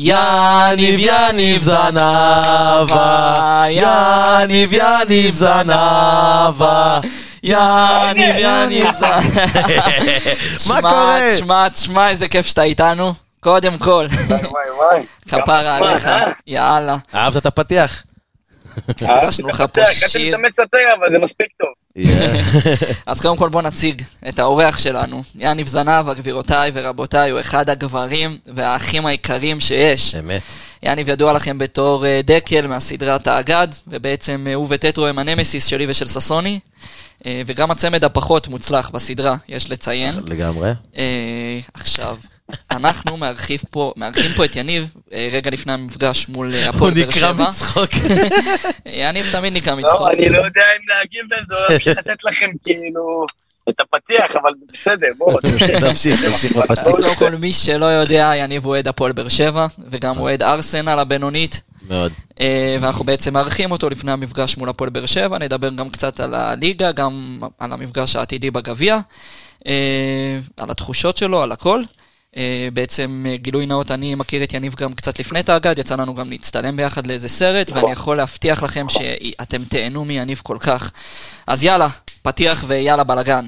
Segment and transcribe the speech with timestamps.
[0.00, 2.94] יניב יניב זנבה,
[3.70, 7.00] יניב יניב זנבה,
[7.42, 9.44] יניב יניב זנבה.
[10.68, 11.18] מה קורה?
[11.30, 13.12] תשמע, תשמע, איזה כיף שאתה איתנו.
[13.40, 15.02] קודם כל, וואי וואי.
[15.28, 16.32] כפרה עליך, אה?
[16.46, 16.96] יאללה.
[17.14, 18.02] אהבת את הפתיח?
[18.88, 20.34] הקדשנו לך פה שיר.
[20.34, 21.70] את המצטר, אבל זה מספיק טוב.
[23.06, 25.22] אז קודם כל בוא נציג את האורח שלנו.
[25.38, 30.14] יניב זנבה, גבירותיי ורבותיי, הוא אחד הגברים והאחים העיקריים שיש.
[30.14, 30.42] אמת.
[30.82, 35.86] יניב ידוע לכם בתור אה, דקל מהסדרת האגד, ובעצם אה, הוא וטטרו הם הנמסיס שלי
[35.88, 36.60] ושל ששוני,
[37.26, 40.14] אה, וגם הצמד הפחות מוצלח בסדרה, יש לציין.
[40.26, 40.70] לגמרי.
[41.74, 42.16] עכשיו,
[42.70, 46.94] אנחנו מארחים פה, מארחים פה את יניב אה, רגע לפני המפגש מול אה, הוא הפועל
[46.94, 47.48] באר נקרע שבע.
[47.48, 47.90] מצחוק.
[48.86, 50.00] יניב תמיד נקרא מצחוק.
[50.00, 53.26] לא, אני לא יודע אם להגיב לזה, או להמשיך לתת לכם כאילו
[53.68, 55.38] את הפתיח, אבל בסדר, בואו.
[55.80, 56.84] תמשיך, תמשיך אז בפתיח.
[56.84, 61.60] קודם כל, מי שלא יודע, יניב הוא אוהד הפועל באר שבע, וגם אוהד ארסנל הבינונית.
[61.88, 62.12] מאוד.
[62.40, 66.34] אה, ואנחנו בעצם מארחים אותו לפני המפגש מול הפועל באר שבע, נדבר גם קצת על
[66.34, 68.98] הליגה, גם על המפגש העתידי בגביע,
[70.56, 71.82] על התחושות שלו, על הכל.
[72.36, 76.14] אה, בעצם אה, גילוי נאות, אני מכיר את יניב גם קצת לפני תאגד, יצא לנו
[76.14, 80.92] גם להצטלם ביחד לאיזה סרט, ואני יכול להבטיח לכם שאתם תהנו מיניב כל כך.
[81.46, 81.88] אז יאללה,
[82.22, 83.46] פתיח ויאללה בלאגן.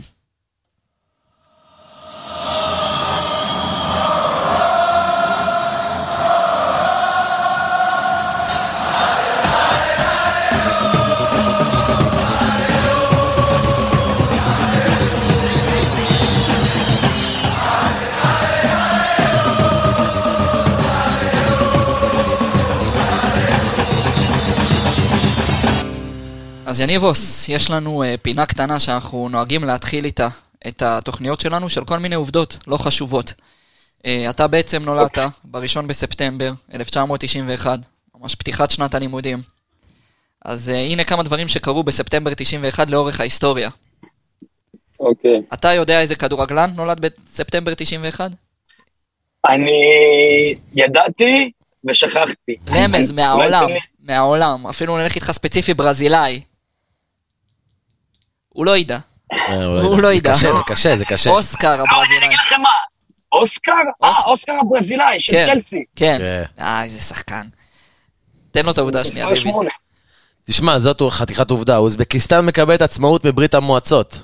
[26.70, 30.28] אז יניבוס, יש לנו uh, פינה קטנה שאנחנו נוהגים להתחיל איתה
[30.68, 33.34] את התוכניות שלנו של כל מיני עובדות לא חשובות.
[33.98, 37.78] Uh, אתה בעצם נולדת בראשון בספטמבר 1991,
[38.14, 39.38] ממש פתיחת שנת הלימודים.
[40.44, 43.70] אז uh, הנה כמה דברים שקרו בספטמבר 91 לאורך ההיסטוריה.
[45.00, 45.42] אוקיי.
[45.54, 48.30] אתה יודע איזה כדורגלן נולד בספטמבר 91?
[49.48, 49.80] אני
[50.74, 51.50] ידעתי
[51.88, 52.56] ושכחתי.
[52.68, 53.68] רמז אולי מהעולם,
[54.02, 54.66] מהעולם.
[54.66, 56.40] אפילו נלך איתך ספציפי ברזילאי.
[58.52, 58.98] הוא לא ידע.
[59.32, 60.32] אה, הוא לא זה ידע.
[60.34, 61.30] קשה, זה קשה, זה קשה.
[61.30, 62.26] אוסקר לא, אני הברזילאי.
[62.26, 62.68] אגיד לכם מה.
[63.32, 63.72] אוסקר?
[64.04, 65.46] אה, אוס- אוסקר הברזילאי של כן.
[65.54, 65.84] צ'לסי.
[65.96, 66.16] כן.
[66.18, 66.62] כן.
[66.62, 67.46] אה, איזה שחקן.
[68.50, 69.36] תן לו את העובדה השנייה.
[69.36, 69.70] שמונה.
[70.44, 71.76] תשמע, זאת חתיכת עובדה.
[71.76, 74.20] אוזבקיסטן מקבלת עצמאות מברית המועצות.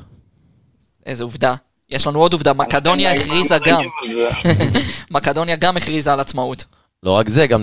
[1.06, 1.54] איזה עובדה.
[1.90, 3.80] יש לנו עוד עובדה, מקדוניה אני- הכריזה אני- גם.
[3.80, 6.64] אני- מקדוניה גם הכריזה על עצמאות.
[7.02, 7.62] לא רק זה, גם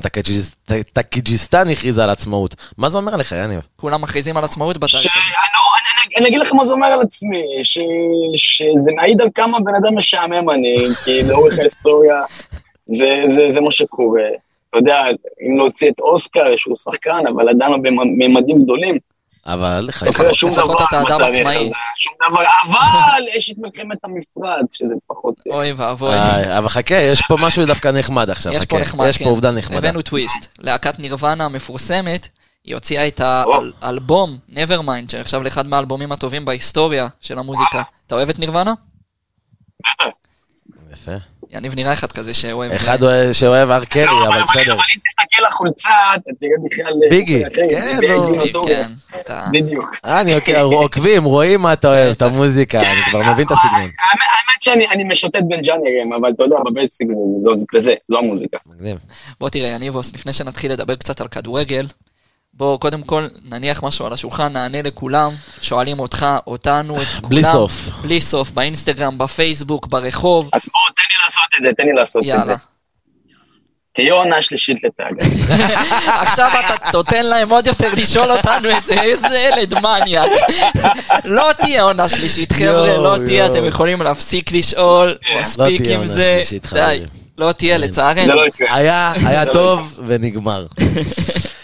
[0.93, 2.55] טג'יקיסטן הכריזה על עצמאות.
[2.77, 3.59] מה זה אומר לך, יניב?
[3.75, 5.29] כולם מכריזים על עצמאות בתאריך הזה.
[6.17, 7.79] אני- אגיד לך מה זה אומר על עצמי, ש-
[8.35, 10.75] שזה מעיד על כמה בן אדם משעמם אני,
[11.05, 12.15] כי לאורך ההיסטוריה
[12.85, 14.21] זה- זה זה מה שקורה.
[14.69, 15.01] אתה יודע,
[15.47, 18.97] אם להוציא את אוסקר, שהוא שחקן, אבל עדיין לא בממדים גדולים.
[19.45, 19.87] אבל לא
[20.51, 21.71] לפחות אתה אדם עצמאי.
[22.65, 25.35] אבל יש את מלחמת המפרץ, שזה פחות...
[25.49, 26.15] אוי ואבוי.
[26.57, 28.79] אבל חכה, יש פה משהו דווקא נחמד עכשיו, יש פה.
[28.79, 29.23] נחמד, יש כן.
[29.25, 29.77] פה עובדה נחמדה.
[29.77, 30.57] הבאנו טוויסט.
[30.59, 32.27] להקת נירוונה המפורסמת,
[32.65, 33.21] היא הוציאה את.
[33.81, 37.81] האלבום Nevermind, שנחשב לאחד מהאלבומים הטובים בהיסטוריה של המוזיקה.
[38.07, 38.73] אתה אוהב את נירוונה?
[40.93, 41.11] יפה.
[41.51, 42.71] יניב נראה אחד כזה שאוהב...
[42.71, 44.73] אחד אוהב- שאוהב הר קרי, לא, אבל בסדר.
[44.73, 46.93] אבל אם תסתכל לחולצה, אתה תראה בכלל...
[47.09, 48.35] ביגי, אחר, כן, נו.
[48.35, 48.95] נוטוריוס.
[49.11, 49.45] כן, אתה...
[49.51, 49.85] בדיוק.
[50.05, 53.81] אה, אני עוק- עוקבים, רואים מה אתה אוהב, את המוזיקה, אני כבר מבין את הסגנון.
[53.81, 57.07] האמת שאני אני משוטט בין ז'אנרים, אבל אתה יודע, בבייסיק
[57.43, 58.57] זה- זה זו המוזיקה.
[58.65, 58.97] מגניב.
[59.39, 61.85] בוא תראה, יניבוס, לפני שנתחיל לדבר קצת על כדורגל,
[62.53, 65.31] בוא קודם כל נניח משהו על השולחן, נענה לכולם,
[65.61, 67.29] שואלים אותך, אותנו, את כולם.
[67.29, 67.89] בלי סוף.
[68.01, 72.21] בלי סוף, באינסטגרם, בפייסבוק, ברחוב, אז בוא, תן לי לעשות את זה, תן לי לעשות
[72.23, 72.45] את יאללה.
[72.45, 72.53] זה.
[73.95, 75.33] תהיה עונה שלישית לטאג.
[76.25, 80.31] עכשיו אתה נותן להם עוד יותר לשאול אותנו את זה, איזה ילד מניאק.
[81.25, 83.45] לא תהיה עונה שלישית, חבר'ה, לא תהיה.
[83.45, 87.03] אתם יכולים להפסיק לשאול, מספיק תהיה עם עונה זה, שלישית, די, חברים.
[87.37, 88.33] לא תהיה זה לצערנו.
[88.33, 88.75] לא יקרה.
[88.75, 90.65] היה, היה טוב ונגמר.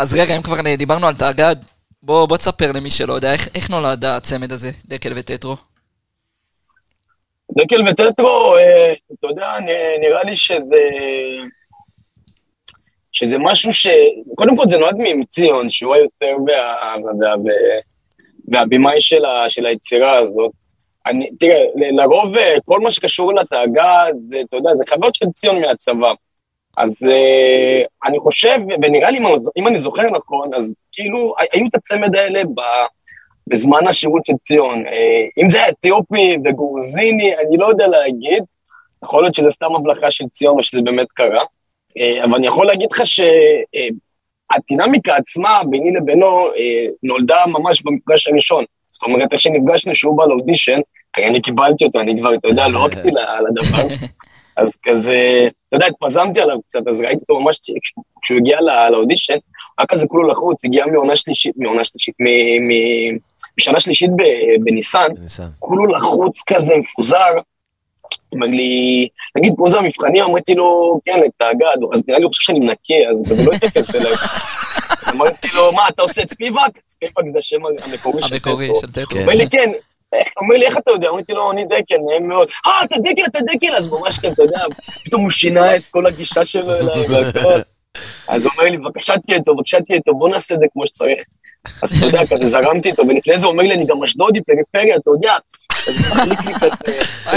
[0.00, 1.56] אז רגע, אם כבר דיברנו על תאגד,
[2.02, 5.56] בוא בוא תספר למי שלא יודע, איך- איך נולד הצמד הזה, דקל וטטרו?
[7.58, 9.48] דקל וטטרו, אה, אתה יודע,
[10.00, 10.82] נראה לי שזה...
[13.12, 13.86] שזה משהו ש...
[14.34, 16.94] קודם כל זה נולד מציון, שהוא היוצר וה...
[17.04, 17.12] וה...
[17.20, 17.52] וה...
[18.48, 19.50] והבימאי של, ה...
[19.50, 20.52] של היצירה הזאת.
[21.06, 25.60] אני, תראה, לרוב אה, כל מה שקשור לתאגד, זה, אתה יודע, זה חוויות של ציון
[25.60, 26.12] מהצבא.
[26.76, 29.18] אז אה, אני חושב, ונראה לי,
[29.56, 32.60] אם אני זוכר נכון, אז כאילו, היו את הצמד האלה ב...
[33.50, 34.86] בזמן השירות של ציון.
[34.86, 38.44] אה, אם זה היה אתיופי וגרוזיני, אני לא יודע להגיד.
[39.04, 41.44] יכול להיות שזה סתם הבלחה של ציון או שזה באמת קרה.
[41.98, 48.64] אה, אבל אני יכול להגיד לך שהדינמיקה עצמה ביני לבינו אה, נולדה ממש במפגש הראשון.
[48.90, 50.80] זאת אומרת, איך שנפגשנו, שהוא בא לאודישן,
[51.18, 53.08] אני קיבלתי אותו, אני כבר, אתה יודע, לא הלכתי
[53.44, 53.94] לדבר.
[54.56, 57.60] אז כזה, אתה יודע, התפזמתי עליו קצת, אז ראיתי אותו ממש,
[58.22, 58.58] כשהוא הגיע
[58.90, 59.36] לאודישן,
[59.78, 62.14] היה כזה כולו לחוץ, הגיע מעונה שלישית, מעונה שלישית,
[63.58, 64.10] משנה שלישית
[64.60, 65.08] בניסן,
[65.58, 67.38] כולו לחוץ כזה, מפוזר.
[68.32, 70.24] אומר לי, תגיד, פה זה המבחנים?
[70.24, 73.52] אמרתי לו, כן, את האגד, אז נראה לי הוא חושב שאני מנקה, אז זה לא
[73.52, 74.12] התייחס אליי.
[75.12, 76.70] אמרתי לו, מה, אתה עושה את ספיבק?
[76.88, 78.50] ספיבק זה השם המקורי של טטו.
[78.50, 79.20] המקורי של טטו.
[79.20, 79.70] אומר לי, כן.
[80.36, 81.08] אומר לי, איך אתה יודע?
[81.08, 82.48] אמרתי לו, אני דקל, נעים מאוד.
[82.66, 84.60] אה, אתה דקל, אתה דקל, אז ממש כן, אתה יודע,
[85.04, 87.60] פתאום הוא שינה את כל הגישה שלו אליי והכל.
[88.28, 90.86] אז הוא אומר לי, בבקשה תהיה טוב, בבקשה תהיה טוב, בוא נעשה את זה כמו
[90.86, 91.22] שצריך.
[91.82, 94.96] אז אתה יודע, כזה זרמתי איתו, ולפני זה הוא אומר לי, אני גם אשדודי, פריפריה,
[94.96, 95.36] אתה יודע.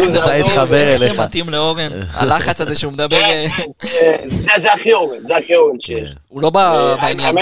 [0.08, 1.14] זה התחבר אליך.
[1.14, 3.20] זה מתאים לאורן, הלחץ הזה שהוא מדבר...
[3.20, 3.48] כן,
[3.80, 4.28] כן,
[4.60, 6.10] זה הכי אורן, זה הכי אורן שיש.
[6.28, 7.36] הוא לא בעניין.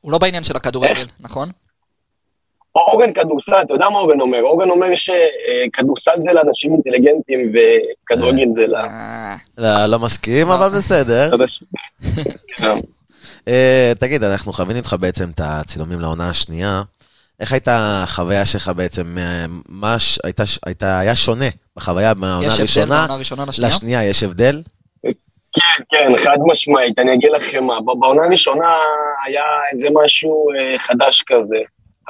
[0.00, 1.50] הוא לא בעניין של הכדורגל, נכון?
[2.74, 4.42] אורגן כדורסל, אתה יודע מה אורגן אומר?
[4.42, 8.74] אורגן אומר שכדורסל זה לאנשים אינטליגנטים וכדורגל זה ל...
[9.58, 11.30] לא, לא מסכים, אבל בסדר.
[14.00, 16.82] תגיד, אנחנו חווינו איתך בעצם את הצילומים לעונה השנייה.
[17.40, 19.16] איך הייתה החוויה שלך בעצם?
[19.68, 19.96] מה
[20.66, 21.44] הייתה, היה שונה
[21.76, 22.48] בחוויה מהעונה
[23.10, 24.04] הראשונה לשנייה?
[24.04, 24.62] יש הבדל?
[25.52, 28.76] כן, כן, חד משמעית, אני אגיד לכם מה, בעונה הראשונה
[29.26, 30.46] היה איזה משהו
[30.78, 31.56] חדש כזה.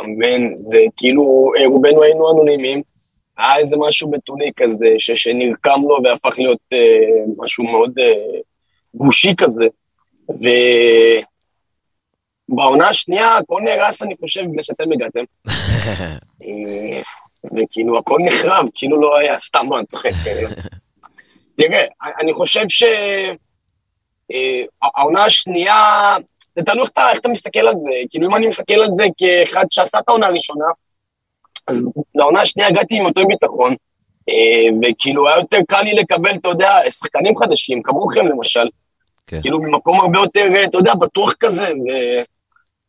[0.01, 0.57] אתה מבין?
[0.61, 2.83] זה כאילו, אה, רובנו היינו אנונימיים,
[3.39, 6.79] היה איזה משהו בתולי כזה, ש, שנרקם לו והפך להיות אה,
[7.37, 8.41] משהו מאוד אה,
[8.95, 9.67] גושי כזה.
[12.49, 15.25] ובעונה השנייה הכל נהרס, אני חושב, בגלל שאתם הגעתם.
[16.45, 17.03] אה,
[17.45, 20.11] וכאילו, הכל נחרב, כאילו לא היה, סתם, לא, אני צוחק.
[20.27, 20.33] אה.
[21.57, 21.85] תראה,
[22.21, 22.65] אני חושב
[24.29, 26.17] שהעונה השנייה,
[26.57, 27.91] זה תלוי איך, אתה מסתכל על זה.
[28.11, 30.65] כאילו, אם אני מסתכל על זה כאחד שעשה את העונה הראשונה,
[31.67, 31.83] אז
[32.15, 33.75] לעונה השנייה הגעתי עם אותו ביטחון,
[34.29, 38.69] אה, וכאילו היה יותר קל לי לקבל, אתה יודע, שחקנים חדשים, כמוכם למשל.
[39.27, 39.41] כן.
[39.41, 41.91] כאילו, ממקום הרבה יותר, אה, אתה יודע, בטוח כזה, ו...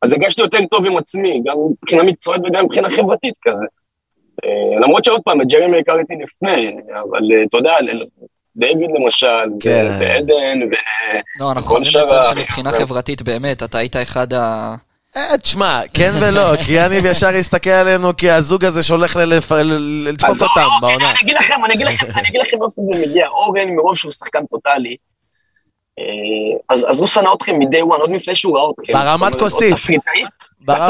[0.02, 3.66] אז הרגשתי יותר טוב עם עצמי, גם מבחינה מקצועית וגם מבחינה חברתית כזה.
[4.46, 7.72] אה, למרות שעוד פעם, את ג'רמי הכרתי לפני, אבל אתה יודע,
[8.56, 9.28] דיוויד למשל,
[9.60, 9.98] כן.
[10.00, 10.76] ועדן, ו...
[11.40, 14.76] לא, אנחנו יכולים לציין שמבחינה חברתית באמת, אתה היית אחד ה...
[15.18, 19.20] אה, תשמע, כן ולא, כי יניב ישר יסתכל עלינו כי הזוג הזה שהולך
[20.06, 21.10] לדפוק אותם בעונה.
[21.10, 23.28] אני אגיד לכם, אני אגיד לכם, אני אגיד לכם איפה זה מגיע.
[23.28, 24.96] אורן, מרוב שהוא שחקן טוטאלי,
[26.00, 28.94] אה, אז הוא שנא אתכם מ-day one, עוד לפני שהוא ראה אתכם.
[28.94, 29.76] ברמת כוסית.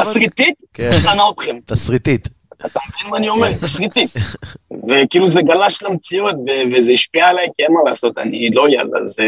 [0.01, 0.91] תסריטית, כן.
[1.03, 1.55] שנא אתכם.
[1.65, 2.40] תסריטית.
[2.65, 3.53] אתה מבין מה אני אומר?
[3.61, 4.09] תסריטית.
[4.71, 6.35] וכאילו זה גלש למציאות,
[6.75, 9.19] וזה השפיע עליי, כי אין מה לעשות, אני לא ילד, אז...
[9.19, 9.25] אה,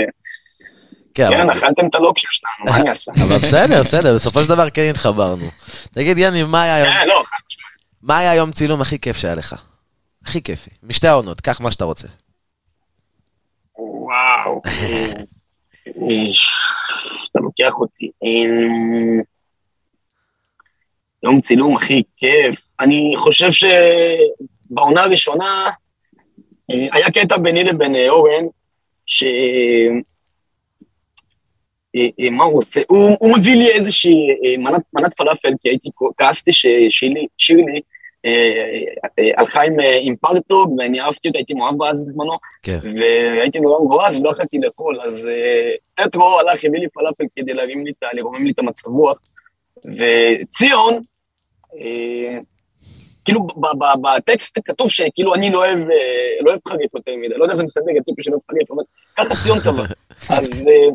[1.13, 3.11] כן, כן אכלתם את הלוקשים שלנו, מה אני אעשה?
[3.27, 5.45] אבל בסדר, בסדר, בסופו של דבר כן התחברנו.
[5.93, 6.87] תגיד, יאני, מה היה היום...
[6.87, 7.23] כן, לא,
[8.01, 9.55] מה היה היום צילום הכי כיף שהיה לך?
[10.25, 10.69] הכי כיפי.
[10.83, 12.07] משתי העונות, קח מה שאתה רוצה.
[13.77, 14.61] וואו.
[17.31, 18.11] אתה לוקח אותי.
[21.23, 22.61] יום צילום הכי כיף.
[22.79, 25.69] אני חושב שבעונה הראשונה
[26.71, 28.45] אה, היה קטע ביני לבין אה, אורן,
[29.05, 29.23] ש...
[31.95, 32.81] אה, מה הוא עושה?
[32.87, 37.27] הוא, הוא מביא לי איזושהי מנת, מנת פלאפל, כי הייתי, כעסתי ששירלי
[39.37, 42.77] הלכה עם, עם פרטוג, ואני אהבתי אותה, הייתי מאוהב אז בזמנו, כן.
[43.37, 45.27] והייתי נורא מבואס ולא יכולתי לאכול, אז
[45.95, 49.17] טטרו הלך, הביא לי פלאפל כדי להרים לי, לרומם לי את המצב רוח,
[49.85, 51.01] וציון,
[53.25, 53.47] כאילו
[54.01, 57.55] בטקסט כתוב שכאילו אני לא אוהב, אה, לא אוהב חריף יותר מדי, לא יודע איך
[57.55, 58.83] זה מסתדר, הטיפי שלא אוהב חריף, אבל
[59.17, 59.83] ככה ציון קבע.
[60.37, 60.93] אז אה,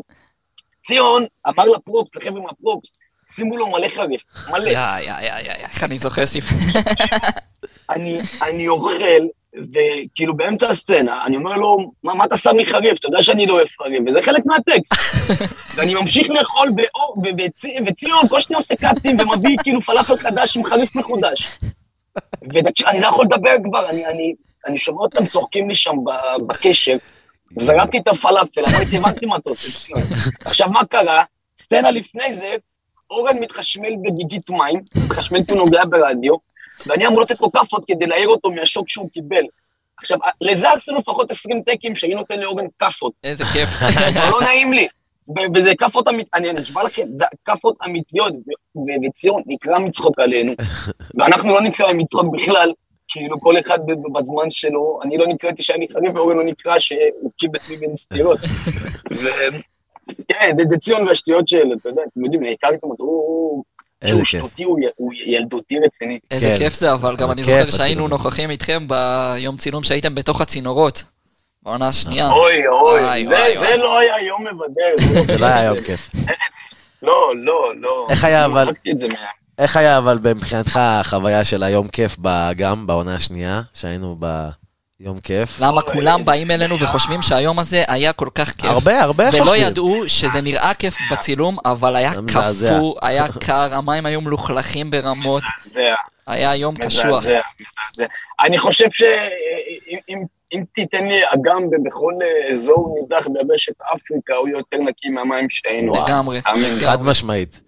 [0.85, 2.89] ציון אמר לפרופס, לחבר'ה מהפרופס,
[3.31, 4.21] שימו לו מלא חריף,
[4.51, 4.69] מלא.
[4.69, 6.57] יא, יא, יא, יא, איך אני זוכר סיפור.
[8.41, 9.01] אני אוכל
[9.53, 12.99] וכאילו באמצע הסצנה, אני אומר לו, מה, מה אתה שם לי חריף?
[12.99, 14.93] אתה יודע שאני לא אוהב חריף, וזה חלק מהטקסט.
[15.75, 17.23] ואני ממשיך לאכול באור,
[17.87, 21.59] וציון כל שניה עושה קאטים ומביא כאילו פלאפל חדש עם חריף מחודש.
[22.53, 24.33] ואני לא יכול לדבר כבר, אני, אני,
[24.67, 25.95] אני שומע אותם צוחקים לי שם
[26.47, 26.97] בקשר,
[27.51, 29.93] זרקתי את הפלאפל, אמרתי, הבנתי מה אתה עושה.
[30.45, 31.23] עכשיו, מה קרה?
[31.57, 32.55] סצנה לפני זה,
[33.09, 36.35] אורן מתחשמל בגיגית מים, מתחשמל כי הוא נוגע ברדיו,
[36.87, 39.43] ואני אמור לתת לו כאפות כדי להעיר אותו מהשוק שהוא קיבל.
[39.97, 43.13] עכשיו, לזה עשינו לפחות 20 טקים שאני נותן לאורן כאפות.
[43.23, 43.69] איזה כיף.
[44.31, 44.87] לא נעים לי.
[45.55, 48.33] וזה כאפות אמיתיות, אני נשבע לכם, זה כאפות אמיתיות,
[49.05, 50.53] וציון נקרא מצחוק עלינו,
[51.17, 52.71] ואנחנו לא נקרא מצחוק בכלל,
[53.07, 53.79] כאילו כל אחד
[54.13, 58.39] בזמן שלו, אני לא נקראתי שאני חריף, ואורן לא נקרא שהוא קיבל לי בין סתירות.
[60.27, 63.63] כן, זה ציון והשטויות של, אתה יודע, אתם יודעים, הכרתם אותו, הוא...
[64.07, 64.63] שהוא שטותי,
[64.95, 66.19] הוא ילדותי רציני.
[66.31, 66.57] איזה כן.
[66.57, 71.03] כיף זה, אבל גם אני זוכר שהיינו נוכחים איתכם ביום צילום שהייתם בתוך הצינורות.
[71.63, 72.29] בעונה השנייה.
[72.31, 73.27] אוי, אוי,
[73.57, 75.21] זה לא היה יום מבדר.
[75.33, 76.09] זה לא היה יום כיף.
[77.01, 78.07] לא, לא, לא.
[78.09, 78.67] איך היה אבל...
[79.57, 82.17] איך היה אבל מבחינתך החוויה של היום כיף
[82.55, 84.15] גם בעונה השנייה, שהיינו
[84.99, 85.59] ביום כיף?
[85.61, 88.69] למה כולם באים אלינו וחושבים שהיום הזה היה כל כך כיף?
[88.69, 89.47] הרבה, הרבה חושבים.
[89.47, 95.43] ולא ידעו שזה נראה כיף בצילום, אבל היה קפוא, היה קר, המים היו מלוכלכים ברמות.
[96.27, 97.23] היה יום קשוח.
[98.39, 102.13] אני חושב שאם תיתן לי אגם בכל
[102.55, 105.93] אזור נידח ביבשת אפריקה, הוא יותר נקי מהמים שהיינו.
[106.05, 106.41] לגמרי.
[106.85, 107.61] חד משמעית.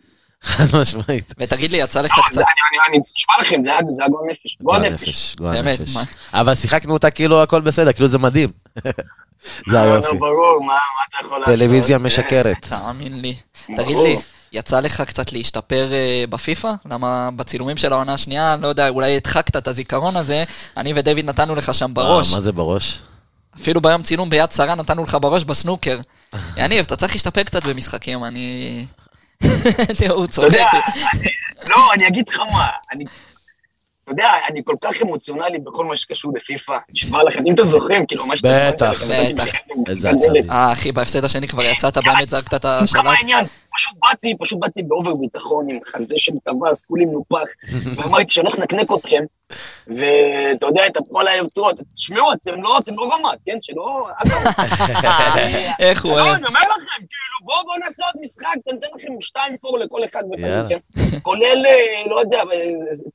[0.43, 1.33] חד משמעית.
[1.37, 2.41] ותגיד לי, יצא לך קצת...
[2.89, 4.57] אני אשמע לכם, זה היה גועל נפש.
[4.61, 5.35] גועל נפש.
[5.39, 6.03] באמת, מה?
[6.33, 8.49] אבל שיחקנו אותה כאילו הכל בסדר, כאילו זה מדהים.
[9.71, 10.17] זה היופי.
[10.17, 11.55] ברור, מה אתה יכול לעשות?
[11.55, 12.57] טלוויזיה משקרת.
[12.69, 13.35] תאמין לי.
[13.75, 14.17] תגיד לי,
[14.51, 16.73] יצא לך קצת להשתפר אה, בפיפא?
[16.85, 20.43] למה בצילומים של העונה השנייה, לא יודע, אולי הדחקת את הזיכרון הזה,
[20.77, 22.33] אני ודויד נתנו לך שם בראש.
[22.33, 23.01] מה זה בראש?
[23.61, 25.99] אפילו ביום צילום ביד שרה נתנו לך בראש בסנוקר.
[26.57, 28.85] יניב, אתה צריך להשתפר קצת במשחקים, אני...
[30.09, 30.65] הוא צודק.
[31.65, 33.05] לא, אני אגיד לך מה, אני...
[34.03, 38.05] אתה יודע, אני כל כך אמוציונלי בכל מה שקשור לפיפא, נשמע לכם, אם אתם זוכרים,
[38.05, 38.49] כאילו, מה שאתם...
[38.69, 39.03] בטח,
[39.33, 39.45] בטח.
[39.87, 40.51] איזה עצבים.
[40.51, 43.01] אה, אחי, בהפסד השני כבר יצאת, באמת זרקת את השלט.
[43.01, 47.47] כמה העניין, פשוט באתי, פשוט באתי ב over ביטחון עם חזה של טווס, כולי מנופח,
[47.95, 49.23] ואמרתי שאני הולך לנקנק אתכם,
[49.87, 53.57] ואתה יודע, את כל היוצרות, תשמעו, אתם לא, אתם לא רמת, כן?
[53.61, 54.07] שלא...
[55.79, 56.35] איך הוא אוהב.
[56.35, 60.23] אני אומר לכם, כאילו, בואו בואו נעשה עוד משחק, ניתן לכם שתיים פור לכל אחד
[60.69, 60.77] כן?
[61.21, 62.41] כולל, אה, לא יודע,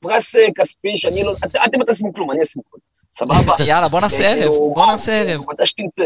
[0.01, 0.45] פרס אה,
[0.77, 1.33] כספי, שאני לא...
[1.65, 2.81] אתם לא תשימו כלום, אני אשים כלום.
[3.17, 3.55] סבבה?
[3.69, 5.41] יאללה, בוא נעשה ערב, כאילו, בוא נעשה ערב.
[5.49, 6.03] מתי שתרצה.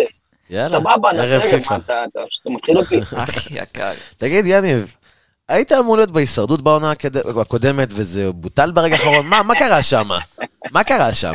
[0.68, 3.00] סבבה, נעשה ערב, אתה מתחיל אותי.
[3.24, 3.94] אח יקר.
[4.18, 4.96] תגיד, יניב,
[5.50, 6.92] היית אמור להיות בהישרדות בעונה
[7.42, 10.10] הקודמת, וזה בוטל ברגע האחרון, מה קרה שם?
[10.72, 11.34] מה קרה שם?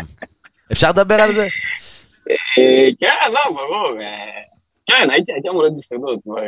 [0.73, 1.47] אפשר לדבר על זה?
[2.59, 4.01] אה, כן, לא, ברור.
[4.01, 4.43] אה,
[4.87, 6.19] כן, הייתי אמור להיות בהישרדות.
[6.39, 6.43] אה,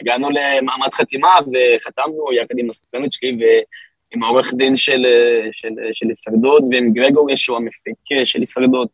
[0.00, 3.38] הגענו למעמד חתימה וחתמנו יחד עם הסוכנות שלי
[4.12, 5.04] ועם העורך דין של
[6.08, 8.88] הישרדות ועם גרגורי שהוא המפיק של הישרדות.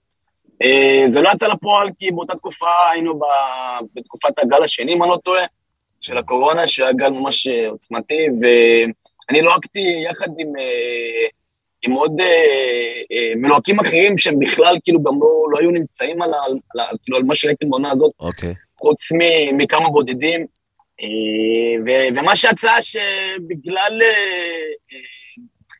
[1.10, 3.20] זה לא יצא לפועל כי באותה תקופה היינו
[3.94, 5.46] בתקופת הגל השני, אם אני לא טועה.
[6.06, 9.80] של הקורונה, שהיה גל ממש אה, עוצמתי, ואני לוהקתי
[10.10, 11.28] יחד עם, אה,
[11.82, 16.58] עם עוד אה, מלוהקים אחרים שהם בכלל כאילו גם לא, לא היו נמצאים על, על,
[16.78, 18.24] על, כאילו, על מה שראיתם בעונה הזאת, okay.
[18.24, 18.54] אוקיי.
[18.78, 18.98] חוץ
[19.52, 20.46] מכמה בודדים.
[22.14, 24.00] ומה שיצא שבגלל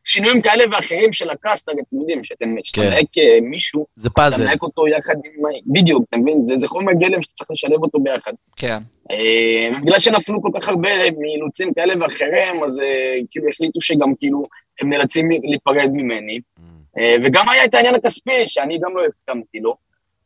[0.07, 3.21] שינויים כאלה ואחרים של הקאסט, אתם יודעים, שאתם משתמק כן.
[3.41, 4.35] מישהו, זה פאזל.
[4.35, 5.43] אתה מנהק אותו יחד עם...
[5.65, 6.45] בדיוק, אתה מבין?
[6.45, 8.31] זה, זה חומר גלם שצריך לשלב אותו ביחד.
[8.55, 8.77] כן.
[9.11, 14.47] אה, בגלל שנפלו כל כך הרבה מאילוצים כאלה ואחרים, אז אה, כאילו החליטו שגם כאילו
[14.81, 16.39] הם נאלצים להיפרד ממני.
[16.39, 16.61] Mm.
[16.99, 19.75] אה, וגם היה את העניין הכספי, שאני גם לא הסכמתי לו,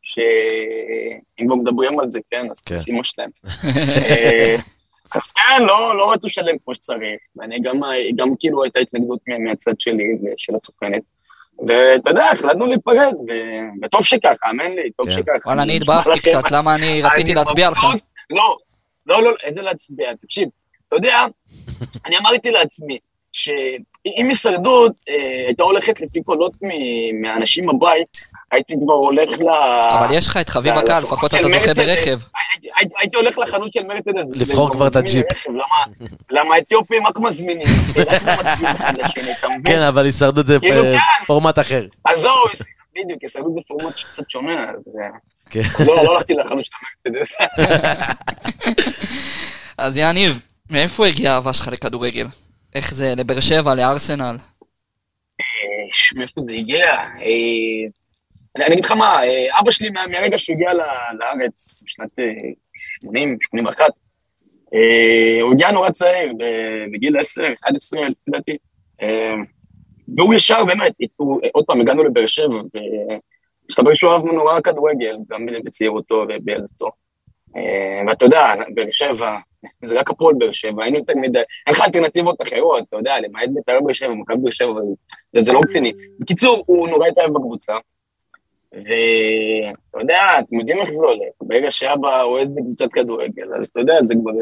[0.02, 2.74] שאם כבר מדברים על זה, כן, אז כן.
[2.74, 3.30] כוסימו שלהם.
[5.14, 7.80] אז כן, לא, לא רצו לשלם כמו שצריך, ואני גם,
[8.16, 11.02] גם כאילו הייתה התנגדות מהצד שלי ושל הסוכנת.
[11.58, 13.14] ואתה יודע, החלטנו להיפרד,
[13.82, 15.12] וטוב שכך, האמן לי, טוב כן.
[15.12, 15.46] שכך.
[15.46, 17.84] וואלה, אני התבאסתי קצת, למה אני רציתי להצביע לך?
[18.30, 18.56] לא,
[19.06, 20.14] לא, לא, איזה להצביע?
[20.22, 20.48] תקשיב,
[20.88, 21.26] אתה יודע,
[22.06, 22.98] אני אמרתי לעצמי,
[23.32, 26.52] שאם הישרדות אה, הייתה הולכת לפי קולות
[27.22, 28.18] מהאנשים בבית,
[28.52, 29.48] הייתי כבר הולך ל...
[29.90, 32.18] אבל יש לך את חביב הקהל, לפחות אתה זוכה ברכב.
[32.98, 34.36] הייתי הולך לחנות של מרצדס.
[34.36, 35.26] לבחור כבר את הג'יפ.
[36.30, 37.66] למה האתיופים רק מזמינים.
[39.64, 40.98] כן, אבל הישרדות זה כאילו, כן.
[41.26, 41.86] פורמט אחר.
[42.04, 42.32] אז זהו,
[42.94, 44.94] בדיוק, הישרדות זה פורמט שקצת שונה, אז...
[45.00, 45.18] אה,
[45.50, 45.84] כן.
[45.86, 47.36] לא, לא הלכתי לחנות של המרצדס.
[49.78, 50.40] אז יניב,
[50.70, 52.26] מאיפה הגיעה האהבה שלך לכדורגל?
[52.74, 54.36] איך זה לבאר שבע, לארסנל?
[55.40, 56.86] אה, מאיפה זה הגיע?
[58.56, 59.20] אה, אני אגיד לך מה,
[59.60, 60.72] אבא שלי מהרגע שהוא הגיע
[61.18, 62.10] לארץ בשנת
[63.00, 63.84] 80, 81,
[65.42, 66.32] הוא הגיע נורא צעיר,
[66.92, 68.56] בגיל 10, 11, לפי דעתי.
[70.16, 70.92] והוא ישר, באמת,
[71.52, 72.60] עוד פעם, הגענו לבאר שבע,
[73.70, 76.90] מסתבר שהוא אהב נורא כדורגל, גם בצעירותו ובילדותו.
[77.56, 79.36] אה, ואתה יודע, באר שבע,
[79.86, 83.48] זה רק הפועל באר שבע, היינו יותר מדי, אין לך אלטרנטיבות אחרות, אתה יודע, למעט
[83.54, 84.80] בית"ר באר שבע, מכבי באר שבע,
[85.32, 85.92] זה לא רציני.
[86.18, 87.72] בקיצור, הוא נורא התאהב בקבוצה,
[88.72, 93.94] ואתה יודע, אתם יודעים איך זה הולך, ברגע שאבא אוהד בקבוצת כדורגל, אז אתה יודע,
[94.04, 94.32] זה כבר,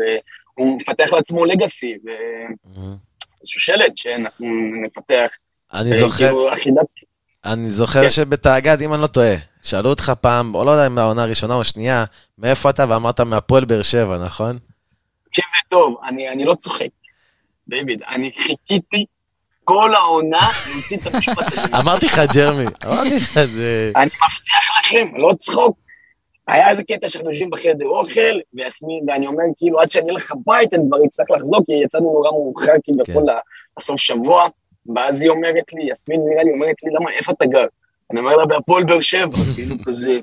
[0.55, 1.95] הוא מפתח לעצמו לגאסי,
[3.45, 4.47] ושושלת שאנחנו
[4.83, 5.31] נפתח.
[5.73, 6.49] אני זוכר, כאילו,
[7.45, 8.09] אני זוכר כן.
[8.09, 11.65] שבתאגד, אם אני לא טועה, שאלו אותך פעם, או לא יודע אם מהעונה הראשונה או
[11.65, 12.05] שנייה,
[12.39, 14.59] מאיפה אתה, ואמרת מהפועל באר שבע, נכון?
[15.29, 16.89] תקשיב טוב, אני לא צוחק.
[17.69, 19.05] דיוויד, אני חיכיתי
[19.71, 21.77] כל העונה להוציא את המשפט הזה.
[21.83, 23.93] אמרתי לך, ג'רמי, אמרתי לך, זה...
[23.97, 25.79] אני מבטיח לכם, לא צחוק.
[26.49, 30.77] היה איזה קטע שאנחנו יושבים בחדר אוכל, ויסמין, ואני אומר, כאילו, עד שאני אלך הביתה,
[30.77, 33.33] אני כבר אצטרך לחזור, כי יצאנו נורא מאוחר כביכול כן.
[33.79, 34.49] לסוף שבוע,
[34.97, 37.67] ואז היא אומרת לי, יסמין נראה לי, אומרת לי, למה, איפה אתה גר?
[38.11, 40.19] אני אומר לה, בהפועל באר שבע, כאילו כזה.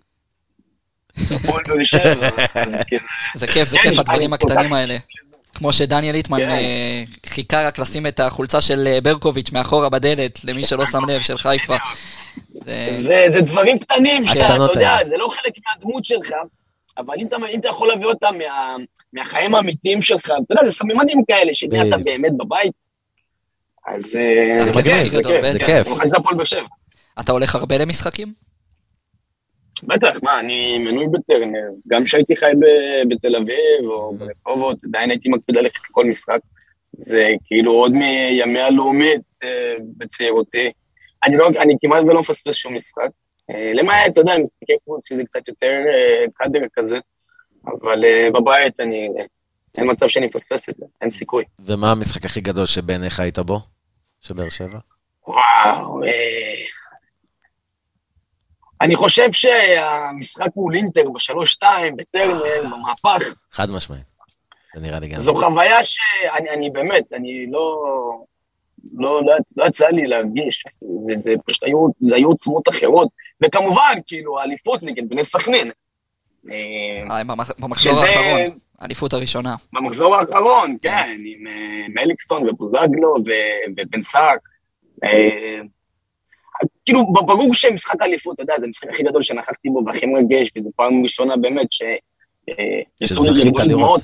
[1.36, 2.30] הפועל באר שבע.
[3.36, 4.98] זה כיף, זה כיף, הדברים הקטנים האלה.
[5.58, 6.50] כמו שדניאל ליטמן כן.
[6.50, 11.22] אה, חיכה רק לשים את החולצה של אה, ברקוביץ' מאחורה בדלת, למי שלא שם לב,
[11.22, 11.76] של חיפה.
[13.00, 16.32] זה דברים קטנים שאתה יודע, זה לא חלק מהדמות שלך,
[16.98, 18.76] אבל אם אתה, אם אתה יכול להביא אותם מה,
[19.14, 22.72] מהחיים האמיתיים שלך, אתה יודע, זה סממנים כאלה, שאתה באמת בבית,
[23.88, 25.14] אז אה, זה כיף,
[25.52, 25.88] זה כיף.
[27.20, 28.47] אתה הולך הרבה למשחקים?
[29.84, 32.52] בטח, מה, אני מנוי בטרנר, גם כשהייתי חי
[33.10, 36.40] בתל אביב או ברחובות, עדיין הייתי מקפיד ללכת לכל משחק.
[36.94, 40.72] זה כאילו עוד מימי הלאומית אה, בצעירותי.
[41.26, 43.10] אני, לא, אני כמעט ולא מפספס שום משחק.
[43.50, 46.98] אה, למעט, אתה יודע, משחקי חוץ שזה קצת יותר אה, קאדר כזה,
[47.66, 48.04] אבל
[48.34, 49.10] בבית אני,
[49.78, 51.44] אין מצב שאני מפספס את זה, אין סיכוי.
[51.60, 53.60] ומה המשחק הכי גדול שבעיניך היית בו?
[54.22, 54.80] של באר שבע?
[55.28, 56.02] וואו,
[58.82, 63.24] אני חושב שהמשחק מול אינטר בשלוש-שתיים, בטרנר, במהפך.
[63.52, 64.18] חד משמעית.
[64.76, 65.20] זה נראה לי גם.
[65.20, 67.78] זו חוויה שאני אני באמת, אני לא...
[68.94, 70.64] לא, לא, לא יצא לי להרגיש,
[71.02, 73.08] זה, זה פשוט היו, זה היו עוצמות אחרות,
[73.44, 75.72] וכמובן, כאילו, האליפות נגד בני סכנין.
[76.52, 77.24] אה,
[77.60, 79.56] במחזור האחרון, האליפות הראשונה.
[79.74, 83.16] במחזור האחרון, כן, עם אה, מליקסון ובוזגלו
[83.78, 84.40] ובן סאק.
[86.96, 90.50] אה, כאילו, ברור שמשחק האליפות, אתה יודע, זה המשחק הכי גדול שנכחתי בו והכי מרגש,
[90.58, 94.02] וזו פעם ראשונה באמת שיצאו לי דמעות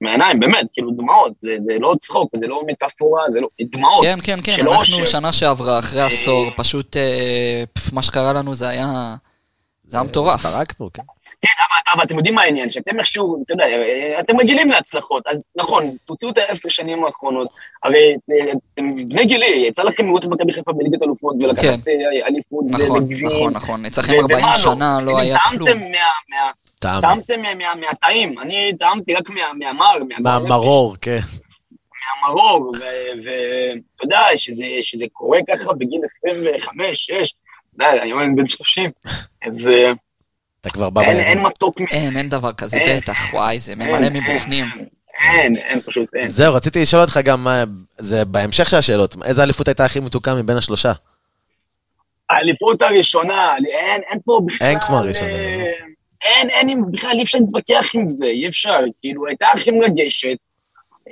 [0.00, 4.04] מהעיניים, באמת, כאילו דמעות, זה, זה לא צחוק, זה לא מטאפורה, זה לא, דמעות.
[4.04, 6.96] כן, כן, כן, אנחנו שנה שעברה, אחרי עשור, פשוט
[7.92, 9.14] מה שקרה לנו זה היה...
[9.88, 10.40] זה היה מטורף.
[10.40, 11.02] חרקנו, כן.
[11.42, 13.64] כן, אבל, אבל אתם יודעים מה העניין, שאתם איכשהו, אתה יודע,
[14.20, 17.48] אתם רגילים להצלחות, אז נכון, תוציאו את העשר שנים האחרונות,
[17.82, 18.16] הרי
[18.74, 21.90] אתם בני גילי, יצא לכם לראות את מכבי חיפה בליגת אלופות ולקחת כן.
[21.90, 25.68] אה, אליפות נכון, נכון, נכון, אצלכם 40 שנה לא היה כלום.
[26.78, 27.40] טעמתם
[27.80, 29.94] מהטעים, אני טעמתי רק מהמר.
[30.18, 31.18] מהמרור, כן.
[32.26, 32.72] מהמרור,
[33.24, 34.20] ואתה יודע,
[34.82, 36.00] שזה קורה ככה בגיל
[37.78, 38.90] 25, 6, אני בן 30,
[39.46, 39.66] אז...
[39.66, 39.92] אה,
[40.60, 41.20] אתה כבר בא בימים.
[41.20, 41.80] אין מתוק.
[41.90, 44.66] אין, אין דבר כזה, בטח, וואי, זה ממלא מבפנים.
[45.24, 46.28] אין, אין, פשוט אין.
[46.28, 47.46] זהו, רציתי לשאול אותך גם,
[47.98, 50.92] זה בהמשך של השאלות, איזה אליפות הייתה הכי מתוקה מבין השלושה?
[52.30, 54.68] האליפות הראשונה, אין, אין פה בכלל...
[54.68, 55.30] אין כמו הראשונה.
[55.30, 55.86] אה, לא?
[56.24, 60.36] אין, אין, בכלל אי אפשר להתווכח עם זה, אי אפשר, כאילו, הייתה הכי מרגשת,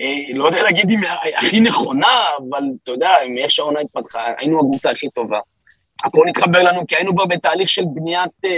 [0.01, 1.01] אה, לא יודע להגיד אם
[1.39, 5.39] הכי נכונה, אבל אתה יודע, אם איך שהעונה התפתחה, היינו הקבוצה הכי טובה.
[6.05, 8.51] הכל נתחבר לנו, כי היינו כבר בתהליך של בניית אה,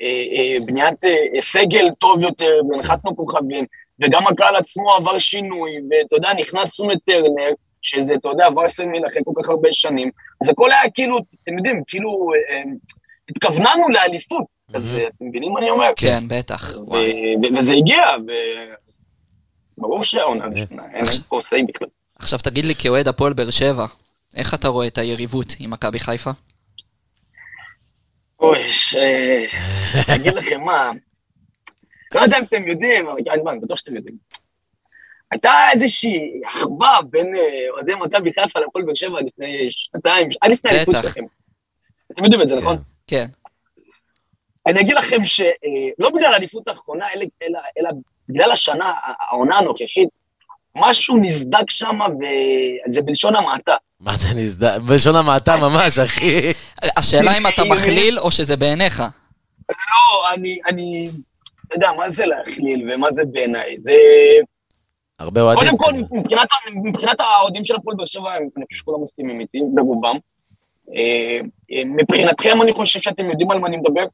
[0.00, 3.64] אה, אה, בניית אה, סגל טוב יותר, והנחתנו כוכבים,
[4.00, 7.50] וגם הקהל עצמו עבר שינוי, ואתה יודע, נכנסנו לטרנר,
[7.82, 10.10] שזה, אתה יודע, עבר סמל אחרי כל כך הרבה שנים,
[10.42, 12.30] אז הכל היה כאילו, אתם יודעים, כאילו,
[13.30, 15.90] התכווננו לאליפות, אז אתם מבינים מה אני אומר?
[15.96, 16.78] כן, בטח.
[17.62, 18.02] וזה הגיע,
[19.78, 21.88] וברור שהעונה ראשונה, אין פה סיי בכלל.
[22.18, 23.86] עכשיו תגיד לי, כאוהד הפועל באר שבע,
[24.36, 26.30] איך אתה רואה את היריבות עם מכבי חיפה?
[28.40, 28.62] אוי,
[30.08, 30.90] אני אגיד לכם מה,
[32.14, 34.16] לא יודע אם אתם יודעים, אבל אני בטוח שאתם יודעים.
[35.30, 40.70] הייתה איזושהי אחווה בין אה, אוהדי מכבי חיפה לפועל באר שבע לפני שנתיים, עד לפני
[40.70, 41.24] האליפות שלכם.
[42.12, 42.76] אתם יודעים את זה, נכון?
[43.06, 43.26] כן.
[44.66, 47.06] אני אגיד לכם שלא בגלל האליפות האחרונה,
[47.78, 47.90] אלא
[48.28, 48.94] בגלל השנה,
[49.30, 50.08] העונה הנוכחית,
[50.76, 51.98] משהו נסדק שם,
[52.88, 53.76] וזה בלשון המעטה.
[54.04, 54.78] מה זה נסדק?
[54.86, 56.52] בלשון המעטה ממש, אחי.
[56.96, 59.02] השאלה אם אתה מכליל או שזה בעיניך.
[59.70, 61.10] לא, אני, אני,
[61.66, 63.76] אתה יודע, מה זה להכליל ומה זה בעיניי?
[63.82, 63.92] זה...
[65.18, 65.76] הרבה אוהדים.
[65.76, 66.48] קודם כל, מבחינת,
[66.84, 70.16] מבחינת האוהדים של הפועל באר שבע, אני חושב שכולם מסכימים איתי, ברובם.
[70.94, 71.38] אה,
[71.72, 74.04] אה, מבחינתכם, אני חושב שאתם יודעים על מה אני מדבר.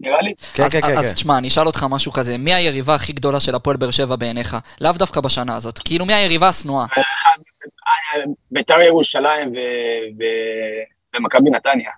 [0.00, 0.34] נראה לי.
[0.54, 0.98] כן, כן, כן.
[0.98, 4.16] אז תשמע, אני אשאל אותך משהו כזה, מי היריבה הכי גדולה של הפועל באר שבע
[4.16, 4.56] בעיניך?
[4.80, 5.78] לאו דווקא בשנה הזאת.
[5.78, 6.86] כאילו, מי היריבה השנואה?
[8.50, 9.52] בית"ר ירושלים
[11.14, 11.90] ומכבי נתניה.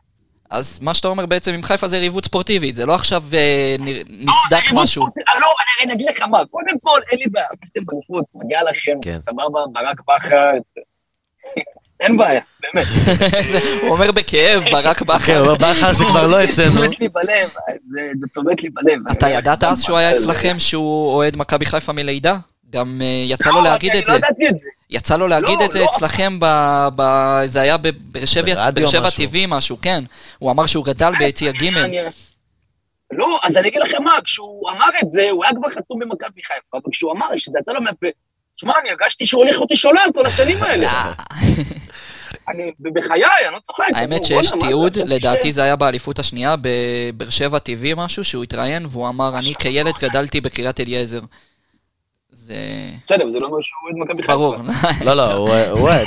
[0.50, 3.76] אז מה שאתה אומר בעצם עם חיפה זה יריבות ספורטיבית, זה לא עכשיו אה,
[4.08, 5.06] נסדק משהו.
[5.40, 5.48] לא,
[5.84, 9.18] אני אגיד לך מה, קודם כל, אין לי בעיה, עשיתם בנפות, מגיע לכם, כן.
[9.30, 10.50] סבבה, ברק בכר,
[12.00, 12.86] אין בעיה, באמת.
[13.82, 15.18] הוא אומר בכאב, ברק בכר.
[15.18, 16.70] כן, הוא אומר בכר שכבר לא אצלנו.
[16.70, 17.48] זה צובט לי בלב,
[18.20, 18.98] זה צובט לי בלב.
[19.12, 22.36] אתה ידעת אז שהוא היה אצלכם, שהוא אוהד מכבי חיפה מלידה?
[22.76, 24.68] גם יצא לו להגיד את זה.
[24.90, 26.38] יצא לו להגיד את זה אצלכם,
[27.44, 28.26] זה היה בבאר
[28.86, 30.04] שבע TV משהו, כן.
[30.38, 31.70] הוא אמר שהוא גדל ביציע ג'.
[33.10, 36.42] לא, אז אני אגיד לכם מה, כשהוא אמר את זה, הוא היה כבר חתום במכבי
[36.42, 38.06] חיפה, אבל כשהוא אמר שזה יצא לו מהפה,
[38.56, 40.88] שמע, אני הרגשתי שהוא הולך אותי שולל כל השנים האלה.
[42.48, 43.84] אני, בחיי, אני לא צוחק.
[43.94, 49.08] האמת שיש תיעוד, לדעתי זה היה באליפות השנייה, בבאר שבע TV משהו, שהוא התראיין, והוא
[49.08, 51.20] אמר, אני כילד גדלתי בקריית אליעזר.
[52.36, 52.54] זה...
[53.06, 54.34] בסדר, זה לא אומר שהוא אוהד מכבי חיפה.
[54.34, 54.56] ברור.
[55.04, 55.48] לא, לא, הוא
[55.80, 56.06] אוהד.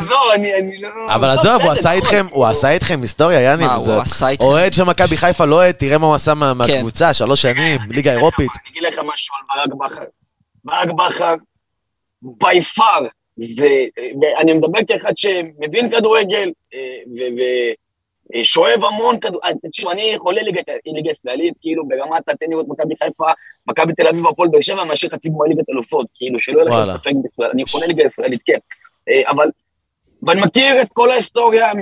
[0.00, 1.14] עזוב, אני לא...
[1.14, 1.62] אבל עזוב,
[2.30, 3.66] הוא עשה איתכם, היסטוריה, יאניב.
[3.66, 4.46] מה, הוא עשה איתכם?
[4.46, 7.14] אוהד של מכבי חיפה לא אוהד, תראה מה הוא עשה מהקבוצה, כן.
[7.14, 8.50] שלוש שנים, ליגה אירופית.
[8.64, 10.04] אני אגיד לך משהו על ברק בכר.
[10.64, 11.34] ברק בכר,
[12.22, 13.68] בי פאר, זה...
[14.40, 16.50] אני מדבר כאחד שמבין כדורגל,
[18.34, 20.42] אה, ושואב המון כדור, אה, תשמעו, אני חולה
[20.86, 23.30] ליגה ישראלית, כאילו ברמת תן לראות מכבי חיפה,
[23.66, 26.98] מכבי תל אביב, הפועל באר שבע, מאשר חצי גמר ליגת אלופות, כאילו, שלא יהיה לכם
[26.98, 28.58] ספק בכלל, אני חולה ליגה ישראלית, כן.
[29.08, 29.50] אה, אבל,
[30.22, 31.72] ואני מכיר את כל ההיסטוריה,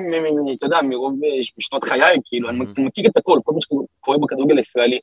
[0.59, 1.15] אתה יודע, מרוב
[1.59, 4.99] משנות חיי, כאילו, אני מכיר את הכל, כל מה שקורה בכדורגל הישראלי.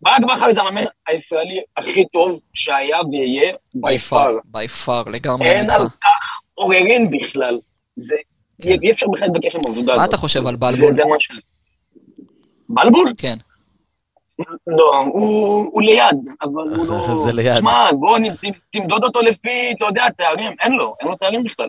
[0.00, 4.38] ברק בכר זה המאמן הישראלי הכי טוב שהיה ויהיה, בי פאר.
[4.44, 5.48] בי פאר, לגמרי.
[5.48, 7.58] אין על כך עוררין בכלל.
[7.96, 8.16] זה
[8.62, 8.76] כן.
[8.82, 10.02] אי אפשר בכלל להתווכח עם העבודה הזאת.
[10.02, 10.94] מה אתה חושב על בלבול?
[10.94, 11.34] זה משהו.
[12.68, 13.12] בלבול?
[13.18, 13.36] כן.
[14.66, 17.24] לא, הוא ליד, אבל הוא לא...
[17.24, 17.56] זה ליד.
[17.56, 18.18] שמע, בוא
[18.70, 21.68] תמדוד אותו לפי, אתה יודע, תארים, אין לו, אין לו תארים בכלל.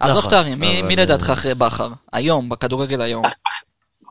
[0.00, 0.30] עזוב נכון.
[0.30, 0.58] תארים,
[0.88, 1.88] מי לדעתך אחרי בכר?
[2.12, 3.24] היום, בכדורגל היום.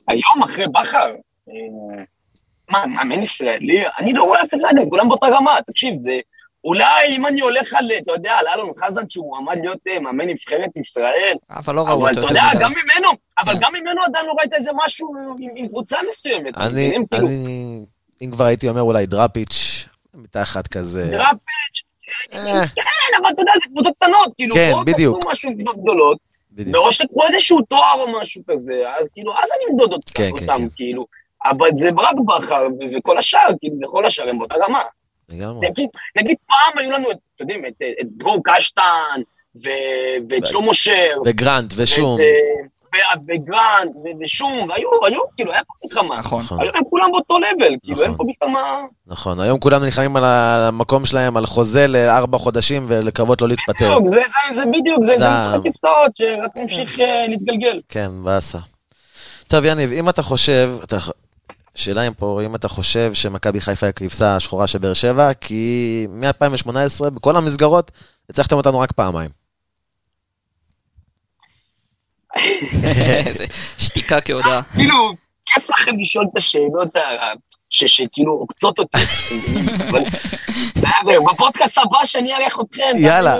[0.07, 1.13] היום אחרי בכר?
[1.49, 2.03] אה,
[2.69, 3.83] מה, מאמן ישראלי?
[3.99, 6.19] אני לא רואה אף אחד, הם כולם באותה רמה, תקשיב, זה...
[6.63, 10.27] אולי אם אני הולך על, אתה יודע, על אלון חזן, שהוא עמד להיות אה, מאמן
[10.27, 11.35] נבחרת ישראל.
[11.49, 12.03] אבל לא ראו אותו.
[12.03, 13.09] אבל אתה יודע, גם ממנו,
[13.43, 13.59] אבל כן.
[13.61, 16.57] גם ממנו עדיין לא ראית איזה משהו עם קבוצה מסוימת.
[16.57, 17.85] אני, כאילו- אני,
[18.21, 21.07] אם כבר הייתי אומר אולי דראפיץ', מתחת כזה.
[21.11, 21.81] דראפיץ',
[22.33, 22.61] אה.
[22.75, 25.23] כן, אבל אתה יודע, זה קבוצות קטנות, כאילו, כן, בדיוק.
[25.23, 26.17] פה משהו עם קבוצות גדולות,
[26.75, 31.05] או שתקחו איזשהו תואר או משהו כזה, אז כאילו, אז אני אמדוד כן, אותם, כאילו.
[31.45, 34.81] אבל זה רק בכר, וכל השאר, כאילו, וכל השאר הם באותה רמה.
[35.33, 35.67] לגמרי.
[36.17, 39.21] נגיד פעם היו לנו, אתם יודעים, את דרור קשטן,
[40.29, 41.21] ואת שלמה שר.
[41.25, 42.19] וגרנט, ושום.
[43.27, 46.15] וגרנט, ושום, והיו, היו, כאילו, היה פה מלחמה.
[46.15, 46.59] נכון.
[46.59, 48.85] היו הם כולם באותו לבל, כאילו, אין פה בכלל מה...
[49.07, 53.99] נכון, היום כולם נלחמים על המקום שלהם, על חוזה לארבע חודשים, ולקוות לא להתפטר.
[53.99, 54.15] בדיוק,
[54.55, 57.81] זה בדיוק, זה משחק כיסאות, שרק ממשיך אה, להתגלגל.
[57.89, 58.57] כן, באסה.
[59.47, 60.71] טוב, יניב, אם אתה חושב,
[61.75, 66.07] שאלה אם פה, אם אתה חושב שמכבי חיפה היא הכבשה השחורה של באר שבע, כי
[66.09, 67.91] מ-2018, בכל המסגרות,
[68.29, 69.29] הצלחתם אותנו רק פעמיים.
[73.77, 74.61] שתיקה כהודעה.
[74.63, 75.13] כאילו,
[75.45, 76.95] כיף לכם לשאול את השאלות
[77.71, 78.97] שכאילו עוקצות אותי.
[80.75, 82.91] בסדר, בפודקאסט הבא שאני אערך אתכם.
[82.95, 83.39] יאללה,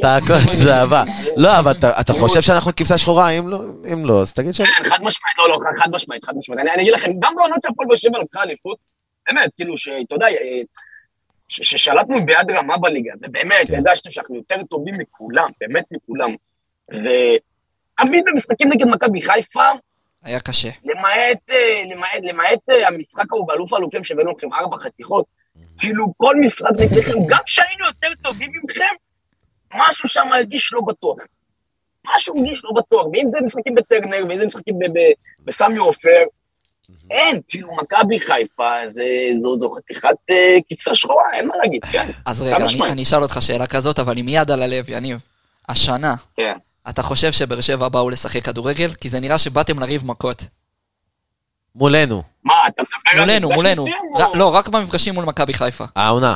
[0.00, 1.04] תעקוץ, הבא.
[1.36, 3.30] לא, אבל אתה חושב שאנחנו כבשה שחורה?
[3.30, 3.58] אם לא,
[4.04, 4.60] לא אז תגיד ש...
[4.60, 6.60] כן, חד משמעית, לא, לא, חד משמעית, חד משמעית.
[6.60, 8.78] אני אגיד לכם, גם בעונות של הפועל באר שבע לקחה אליפות,
[9.26, 10.62] באמת, כאילו, שאתה יודע, אה,
[11.48, 13.74] ששלטנו ביד רמה בליגה, ובאמת, כן.
[13.74, 16.34] הרגשנו שאנחנו יותר טובים מכולם, באמת מכולם.
[16.88, 19.64] ותמיד במשחקים נגד מכבי חיפה,
[20.26, 20.68] היה קשה.
[20.84, 25.24] למעט, אה, למעט, למעט אה, המשחק ההוא באלוף האלופים שהבאנו לכם ארבע חתיכות,
[25.78, 28.94] כאילו כל משחק נגדכם, גם כשהיינו יותר טובים ממכם,
[29.74, 31.18] משהו שם הרגיש לא בטוח.
[32.16, 34.74] משהו הרגיש לא בטוח, ואם זה משחקים בטרנר, ואם זה משחקים
[35.44, 36.22] בסמי עופר,
[37.10, 39.02] אין, כאילו מכבי חיפה, זה,
[39.38, 42.06] זו, זו חתיכת אה, כבשה שחורה, אין מה להגיד, כן.
[42.26, 45.18] אז רגע, אני, אני אשאל אותך שאלה כזאת, אבל עם יד על הלב, יניב.
[45.68, 46.56] השנה, כן.
[46.88, 48.94] אתה חושב שבאר שבע באו לשחק כדורגל?
[49.00, 50.44] כי זה נראה שבאתם לריב מכות.
[51.74, 52.22] מולנו.
[52.44, 53.84] מה, אתה מדבר על מולנו, מולנו.
[54.34, 55.84] לא, רק במפגשים מול מכבי חיפה.
[55.96, 56.34] העונה.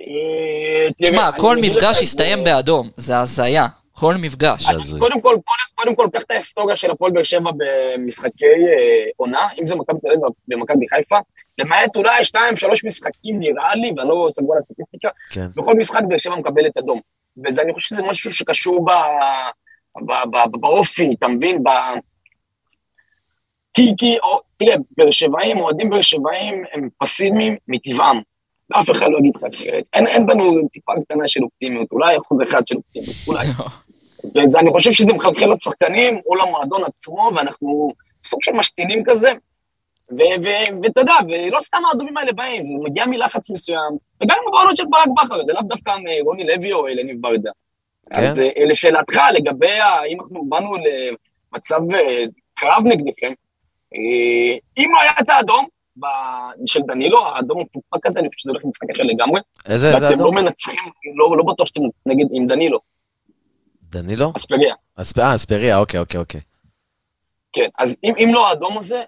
[0.00, 3.66] אה, תשמע, כל מפגש הסתיים באדום, זה הזיה.
[3.92, 4.66] כל מפגש.
[4.98, 5.36] קודם כל,
[5.74, 9.98] קודם כל, קח את ההיסטוריה של הפועל באר שבע במשחקי אה, עונה, אם זה מכבי
[10.00, 11.18] תל אביב ומכבי חיפה,
[11.58, 15.46] למעט אולי שתיים, שלוש משחקים נראה לי, ואני לא סגור על הסטטיסטיקה, כן.
[15.56, 17.00] בכל משחק באר שבע מקבלת אדום.
[17.36, 18.90] ואני חושב שזה משהו שקשור ב...
[20.50, 21.62] באופי, אתה מבין?
[21.62, 21.68] ב...
[23.74, 28.20] כי, כי, או, תראה, באר שבעים, אוהדים באר שבעים הם פסימיים מטבעם.
[28.70, 29.84] ואף אחד לא יגיד לך אחרת.
[29.92, 33.46] אין, אין בנו טיפה קטנה של אופטימיות, אולי אחוז אחד של אופטימיות, אולי.
[34.52, 37.92] ואני חושב שזה מחלחל לשחקנים או למועדון עצמו, ואנחנו
[38.24, 39.32] סוג של משתינים כזה.
[40.10, 44.84] ואתה יודע, ולא סתם האדומים האלה באים, זה מגיע מלחץ מסוים, וגם עם הבעלות של
[44.90, 47.50] ברק בכר, זה לאו דווקא מרוני לוי או אלניב ברדה.
[48.12, 48.20] כן.
[48.20, 53.32] אז אה, לשאלתך, לגבי האם אנחנו באנו למצב אה, קרב נגדכם,
[53.94, 55.66] אה, אם היה את האדום,
[56.66, 59.40] של דנילו, האדום המפוקפק הזה, אני חושב שזה הולך למשחק אחר לגמרי.
[59.68, 60.02] איזה אדום?
[60.02, 60.76] ואתם לא מנצחים,
[61.16, 62.78] לא, לא בטוח שאתם נגד עם דנילו.
[63.82, 64.32] דנילו?
[64.36, 64.74] אספריה.
[64.98, 66.40] אה, אספריה, אוקיי, אוקיי, אוקיי.
[67.52, 69.02] כן, אז אם, אם לא האדום הזה,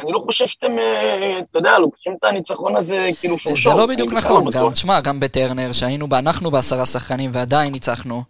[0.00, 3.72] אני לא חושב שאתם, אה, אתה יודע, לוקחים את הניצחון הזה כאילו שור שור.
[3.72, 8.22] זה לא בדיוק נכון, גם, תשמע, גם בטרנר, שהיינו, אנחנו בעשרה שחקנים ועדיין ניצחנו,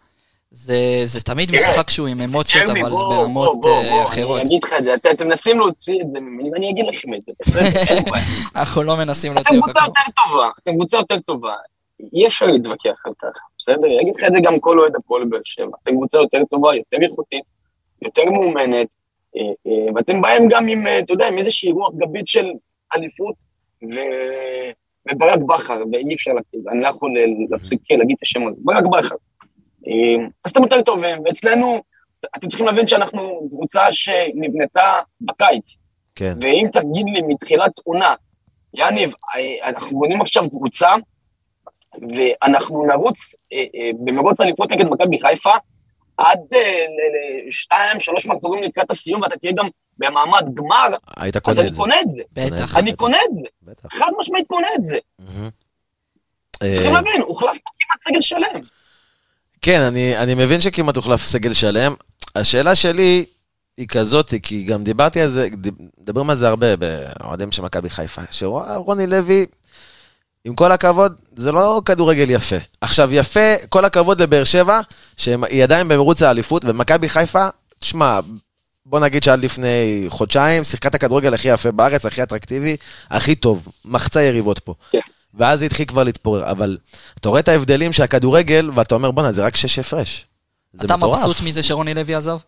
[0.50, 4.40] זה, זה תמיד משחק שהוא עם אמוציות, אבל ברמות אה, אחרות.
[4.40, 7.20] אני אגיד לך את זה, אתם מנסים להוציא את זה ממני, ואני אגיד לכם את
[7.26, 8.24] זה, בסדר, אין בעיה.
[8.57, 9.70] אנחנו לא מנסים להוציא אותך.
[9.70, 11.54] אתם קבוצה יותר טובה, אתם קבוצה יותר טובה.
[12.12, 13.87] אי אפשר להתווכח על כך, בסדר?
[13.87, 15.76] אני אגיד לך את זה גם כל אוהד הפועל באר שבע.
[15.83, 17.44] אתם קבוצה יותר טובה, יותר איכותית,
[18.02, 18.88] יותר מאומנת,
[19.94, 22.46] ואתם באים גם עם, אתה יודע, עם איזושהי רוח גבית של
[22.96, 23.35] אליפות,
[25.12, 26.31] וברק בכר, ואי אפשר
[26.70, 27.14] אני לא יכול
[27.51, 29.16] להפסיק להגיד את השם הזה, ברק בכר.
[30.44, 31.83] אז אתם יותר טובים, ואצלנו,
[32.37, 35.77] אתם צריכים להבין שאנחנו קבוצה שנבנתה בקיץ.
[36.14, 36.33] כן.
[36.40, 38.14] ואם תגיד לי מתחילת עונה,
[38.74, 39.11] יניב,
[39.64, 40.88] אנחנו בונים עכשיו קבוצה,
[41.94, 45.53] ואנחנו נרוץ אה, אה, במרוץ אליפות נגד מכבי חיפה,
[46.18, 46.85] עד אה,
[47.50, 51.72] שתיים, שלוש מחזורים לקראת הסיום, ואתה תהיה גם במעמד גמר, היית קונה את זה.
[51.72, 52.22] אז אני קונה את זה.
[52.33, 52.76] בטח.
[52.76, 53.46] אני קונה את זה.
[53.62, 53.88] בטח.
[53.98, 54.96] חד משמעית קונה את זה.
[56.61, 58.61] צריכים להבין, הוחלף כמעט סגל שלם.
[59.62, 61.94] כן, אני, אני מבין שכמעט הוחלף סגל שלם.
[62.37, 63.24] השאלה שלי
[63.76, 65.48] היא כזאת, כי גם דיברתי על זה,
[66.00, 69.46] מדברים על זה הרבה באוהדים של מכבי חיפה, שרוני לוי,
[70.44, 72.57] עם כל הכבוד, זה לא כדורגל יפה.
[72.81, 74.81] עכשיו, יפה, כל הכבוד לבאר שבע,
[75.16, 77.48] שהיא עדיין במרוץ האליפות, ומכבי חיפה,
[77.79, 78.20] תשמע,
[78.87, 82.77] בוא נגיד שעד לפני חודשיים, שיחקת הכדורגל הכי יפה בארץ, הכי אטרקטיבי,
[83.11, 84.74] הכי טוב, מחצה יריבות פה.
[84.90, 84.98] כן.
[85.35, 86.79] ואז זה התחיל כבר להתפורר, אבל
[87.20, 90.27] אתה רואה את ההבדלים של הכדורגל, ואתה אומר, בואנה, זה רק שש הפרש.
[90.72, 91.18] זה אתה מטורף.
[91.18, 92.38] מבסוט מזה שרוני לוי עזב?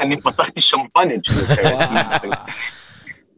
[0.00, 1.20] אני פתחתי שמפנית.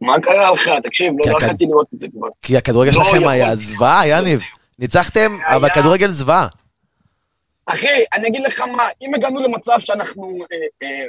[0.01, 0.69] מה קרה לך?
[0.83, 2.27] תקשיב, לא יכולתי לראות את זה כבר.
[2.41, 4.41] כי הכדורגל לא שלכם היה זוועה, יניב.
[4.79, 6.47] ניצחתם, אבל הכדורגל זוועה.
[7.65, 11.05] אחי, אני אגיד לך מה, אם הגענו למצב שאנחנו, אה, אה,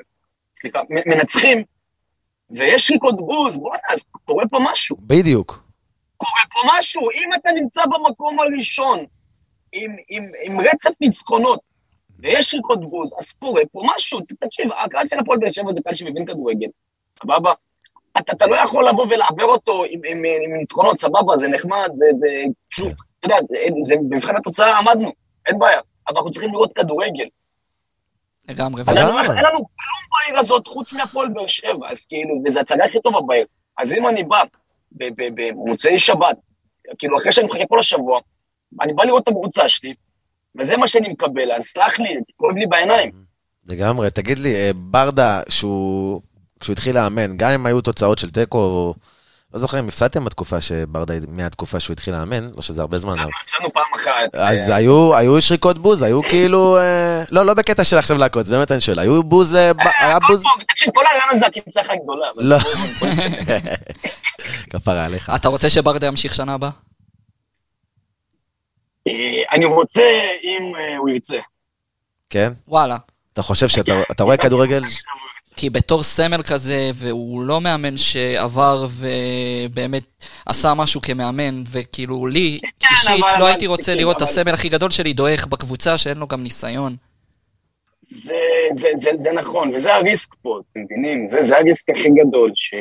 [0.56, 1.64] סליחה, מנצחים,
[2.50, 4.96] ויש ריקות בוז, בוא'נה, אז קורה פה משהו.
[5.00, 5.64] בדיוק.
[6.16, 7.10] קורה פה משהו.
[7.10, 9.04] אם אתה נמצא במקום הראשון
[9.72, 11.60] עם, עם, עם רצף ניצחונות,
[12.18, 14.20] ויש ריקות בוז, אז קורה פה משהו.
[14.40, 16.68] תקשיב, הקהל של הפועל באר שבע זה קהל שמבין כדורגל,
[17.22, 17.52] סבבה?
[18.18, 22.04] אתה, אתה לא יכול לבוא ולעבר אותו עם, עם, עם ניצחונות, סבבה, זה נחמד, זה,
[22.20, 22.28] זה,
[23.20, 25.12] אתה יודע, זה, זה, במבחן התוצאה עמדנו,
[25.46, 27.24] אין בעיה, אבל אנחנו צריכים לראות כדורגל.
[28.48, 33.00] לגמרי, אין לנו כלום בעיר הזאת חוץ מהפועל באר שבע, אז כאילו, וזו הצגה הכי
[33.00, 33.46] טובה בעיר.
[33.78, 34.42] אז אם אני בא
[35.16, 36.36] במוצאי שבת,
[36.98, 38.20] כאילו אחרי שאני מחכה כל השבוע,
[38.80, 39.94] אני בא לראות את הקבוצה שלי,
[40.58, 43.12] וזה מה שאני מקבל, אז סלח לי, כואב לי בעיניים.
[43.68, 46.20] לגמרי, תגיד לי, אה, ברדה, שהוא,
[46.62, 48.94] כשהוא התחיל לאמן, גם אם היו תוצאות של תיקו,
[49.54, 53.12] לא זוכר אם הפסדתם בתקופה שברדה, מהתקופה שהוא התחיל לאמן, לא שזה הרבה זמן.
[53.12, 54.34] הפסדנו פעם אחת.
[54.34, 58.80] אז היו שריקות בוז, היו כאילו, אה, לא, לא בקטע של עכשיו לעקוץ, באמת אני
[58.80, 60.42] שואל, היו בוז, אה, היה בוז...
[60.68, 62.26] תקשיב, כל העולם הזה הקמצחה גדולה.
[62.36, 62.56] לא.
[64.70, 65.32] כפרה עליך.
[65.36, 66.70] אתה רוצה שברדה ימשיך שנה הבאה?
[69.08, 70.02] אה, אני רוצה
[70.42, 71.36] אם הוא ירצה.
[72.30, 72.52] כן?
[72.68, 72.96] וואלה.
[73.32, 74.82] אתה חושב שאתה רואה כדורגל
[75.56, 80.02] כי בתור סמל כזה, והוא לא מאמן שעבר ובאמת
[80.46, 84.90] עשה משהו כמאמן, וכאילו לי, כן, אישית, לא הייתי רוצה לראות את הסמל הכי גדול
[84.90, 86.96] שלי דועך בקבוצה שאין לו גם ניסיון.
[88.10, 88.34] זה,
[88.76, 91.28] זה, זה, זה נכון, וזה הריסק פה, אתם מבינים?
[91.28, 92.74] זה, זה הריסק הכי גדול, ש,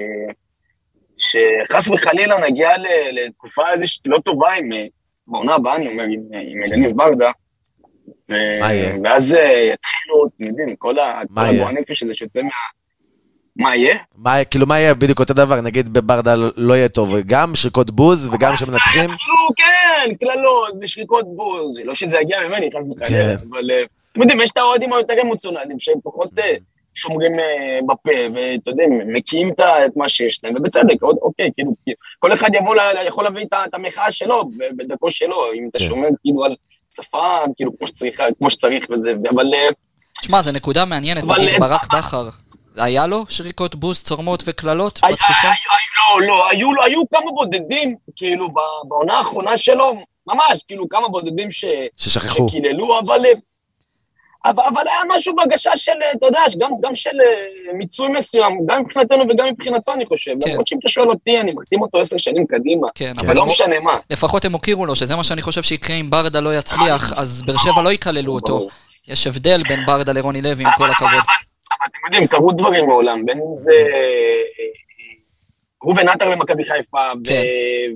[1.18, 2.70] שחס וחלילה נגיע
[3.12, 4.70] לתקופה איזושהי לא טובה עם,
[5.28, 7.32] בעונה הבאה, אני אומר, עם, עם אלניב ברדה?
[9.04, 10.96] ואז אה, יתחילו, אתם יודעים, כל
[11.38, 12.50] הגועל נפש הזה שיוצא מה...
[13.56, 13.98] מה יהיה?
[14.16, 18.30] מה, כאילו מה יהיה בדיוק אותו דבר, נגיד בברדה לא יהיה טוב, גם שריקות בוז
[18.34, 19.10] וגם שמנצחים?
[19.58, 23.48] כן, קללות ושריקות בוז, לא שזה יגיע ממני, חס וחלילה, כן.
[23.50, 26.54] אבל אה, אתם יודעים, יש את האוהדים היותר אמוציונליים, שהם פחות אה,
[26.94, 27.32] שומרים
[27.86, 29.52] בפה, ואתה יודע, מקיאים
[29.86, 31.72] את מה שיש להם, ובצדק, אוקיי, כאילו,
[32.20, 32.76] כל אחד יבוא,
[33.08, 34.44] יכול להביא את המחאה שלו,
[34.76, 35.86] בדרכו שלו, אם אתה כן.
[35.86, 36.56] שומר כאילו על...
[36.96, 39.46] שפה, כאילו, כמו שצריך, כמו שצריך וזה, אבל...
[40.22, 42.30] תשמע, אה, זו נקודה מעניינת, נגיד אה, ברק בכר,
[42.76, 45.48] היה לו שריקות בוסט, צורמות וקללות בתקופה?
[45.48, 48.50] לא, לא, היו, היו כמה בודדים, כאילו,
[48.88, 49.94] בעונה האחרונה שלו,
[50.28, 51.66] ממש, כאילו, כמה בודדים ש...
[51.98, 52.50] ששכחו.
[52.50, 53.32] שקיללו, אבל אה,
[54.46, 58.82] אבל, אבל היה משהו בהגשה של, אתה יודע, גם, גם של uh, מיצוי מסוים, גם
[58.82, 60.32] מבחינתנו וגם מבחינתו, אני חושב.
[60.44, 60.50] כן.
[60.50, 62.88] למרות שאם אתה שואל אותי, אני מחתים אותו עשר שנים קדימה.
[62.96, 64.00] כן, אבל לא משנה מה.
[64.10, 67.58] לפחות הם הוקירו לו, שזה מה שאני חושב שיקרה אם ברדה לא יצליח, אז באר
[67.58, 68.68] שבע לא יקללו אותו.
[69.08, 71.12] יש הבדל בין ברדה לרוני לוי, עם כל הכבוד.
[71.12, 73.72] אבל אתם יודעים, קרו דברים מעולם, בין אם זה
[75.84, 77.42] ראובן עטר למכבי חיפה, כן.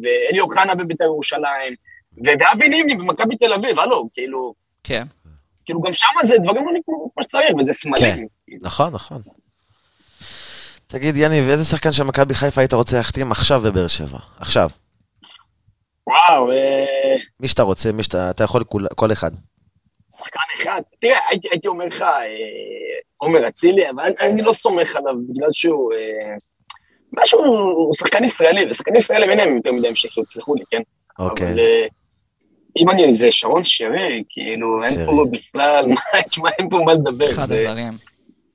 [0.04, 1.74] ואלי אוחנה בבית"ר ירושלים,
[2.24, 4.54] ואבי נימני במכבי תל אביב, הלו, כאילו...
[4.84, 5.04] כן.
[5.66, 8.16] כאילו גם שם זה דברים לא נקראו כמו שצריך, וזה סמלים.
[8.16, 8.24] כן,
[8.62, 9.22] נכון, נכון.
[10.88, 14.18] תגיד, יניב, איזה שחקן של מכבי חיפה היית רוצה להחתים עכשיו בבאר שבע?
[14.40, 14.70] עכשיו.
[16.08, 17.16] וואו, אה...
[17.40, 19.32] מי שאתה רוצה, מי שאתה, אתה יכול כל, כל אחד.
[20.18, 20.82] שחקן אחד.
[21.00, 22.26] תראה, הייתי, הייתי אומר לך, אה,
[23.18, 25.94] עומר אצילי, אבל אני, אני לא סומך עליו בגלל שהוא...
[25.94, 26.36] אה,
[27.14, 30.82] משהו, הוא שחקן ישראלי, ושחקנים ישראלים אין להם יותר מדי המשך, תסלחו לי, כן?
[31.20, 31.52] אוקיי.
[31.52, 31.88] אבל, אה,
[32.78, 35.86] אם אני, זה שרון שרי, כאילו, אין פה בכלל,
[36.30, 37.26] תשמע, אין פה מה לדבר.
[37.26, 37.94] אחד הזרים.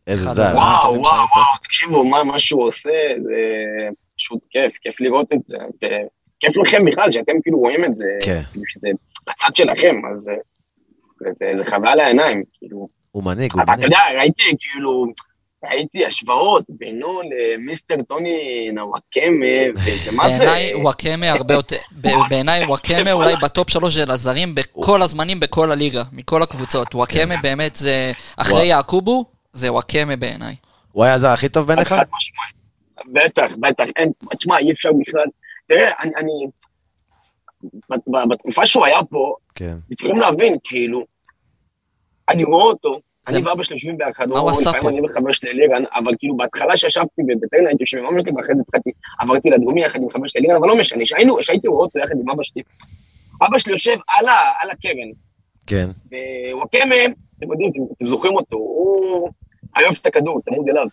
[0.06, 0.42] איזה זר.
[0.42, 2.90] וואו, וואו, וואו, תקשיבו, מה שהוא עושה,
[3.22, 3.36] זה
[4.16, 5.56] פשוט כיף, כיף לראות את זה.
[6.40, 8.40] כיף לכם בכלל, שאתם כאילו רואים את זה, כן.
[8.52, 8.88] כאילו שזה
[9.28, 10.30] בצד שלכם, אז
[11.38, 12.88] זה חוויה לעיניים, כאילו.
[13.10, 13.78] הוא מנהיג, הוא מנהיג.
[13.78, 15.06] אתה יודע, ראיתי כאילו,
[15.64, 20.44] ראיתי השוואות בינו למיסטר טוני נוואקמה, ומה זה...
[20.44, 21.76] בעיניי וואקמה הרבה יותר,
[22.30, 26.94] בעיניי וואקמה אולי בטופ שלוש של הזרים בכל הזמנים, בכל הליגה, מכל הקבוצות.
[26.94, 30.54] וואקמה באמת זה, אחרי יעקובו, זה וואקמה בעיניי.
[30.92, 31.94] הוא היה הזר הכי טוב בעיניך?
[33.12, 35.24] בטח, בטח, אין, תשמע, אי אפשר בכלל,
[35.66, 36.32] תראה, אני, אני,
[38.30, 39.76] בתקופה שהוא היה פה, כן.
[39.94, 41.04] צריכים להבין, כאילו,
[42.28, 43.00] אני רואה אותו,
[43.36, 43.96] אני ואבא שלי יושבים
[44.50, 44.88] עשה פה?
[44.88, 48.54] אני וחבר שלי לירן, אבל כאילו בהתחלה שישבתי בבטרנה הייתי יושב עם אבא שלי, ואחרי
[48.54, 48.90] זה התחלתי,
[49.20, 51.06] עברתי לדרומי יחד עם חבר שלי לירן, אבל לא משנה,
[51.40, 52.62] שהייתי רואה אותו יחד עם אבא שלי,
[53.48, 53.96] אבא שלי יושב
[54.62, 55.10] על הקרן.
[55.66, 55.86] כן.
[56.52, 56.94] ווואקמה,
[57.38, 59.30] אתם יודעים, אתם זוכרים אותו, הוא
[59.76, 60.86] אוהב את הכדור, צמוד אליו.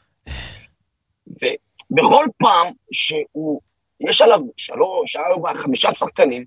[1.91, 3.61] ובכל פעם שהוא,
[3.99, 6.45] יש עליו שלוש, ארבע, חמישה שחקנים,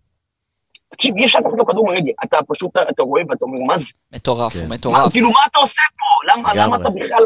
[0.90, 3.92] תקשיב, אי אפשר לקחת לו כדור מרגל, אתה פשוט, אתה רואה ואתה אומר, מה זה?
[4.12, 4.68] מטורף, כן.
[4.68, 5.12] מטורף.
[5.12, 6.32] כאילו, מה אתה עושה פה?
[6.54, 7.24] למה אתה בכלל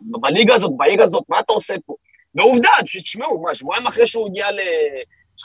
[0.00, 1.94] בליגה הזאת, בעיר הזאת, מה אתה עושה פה?
[2.34, 2.70] ועובדה,
[3.04, 4.58] תשמעו, מה, שבועיים אחרי שהוא הגיע ל...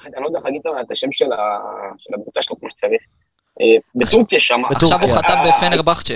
[0.06, 1.26] אני לא יודע איך להגיד את השם של
[2.14, 3.02] הקבוצה שלו כמו שצריך.
[3.62, 4.62] אה, בטורקיה שם.
[4.66, 6.16] עכשיו הוא חתם בפנרבכצ'ה.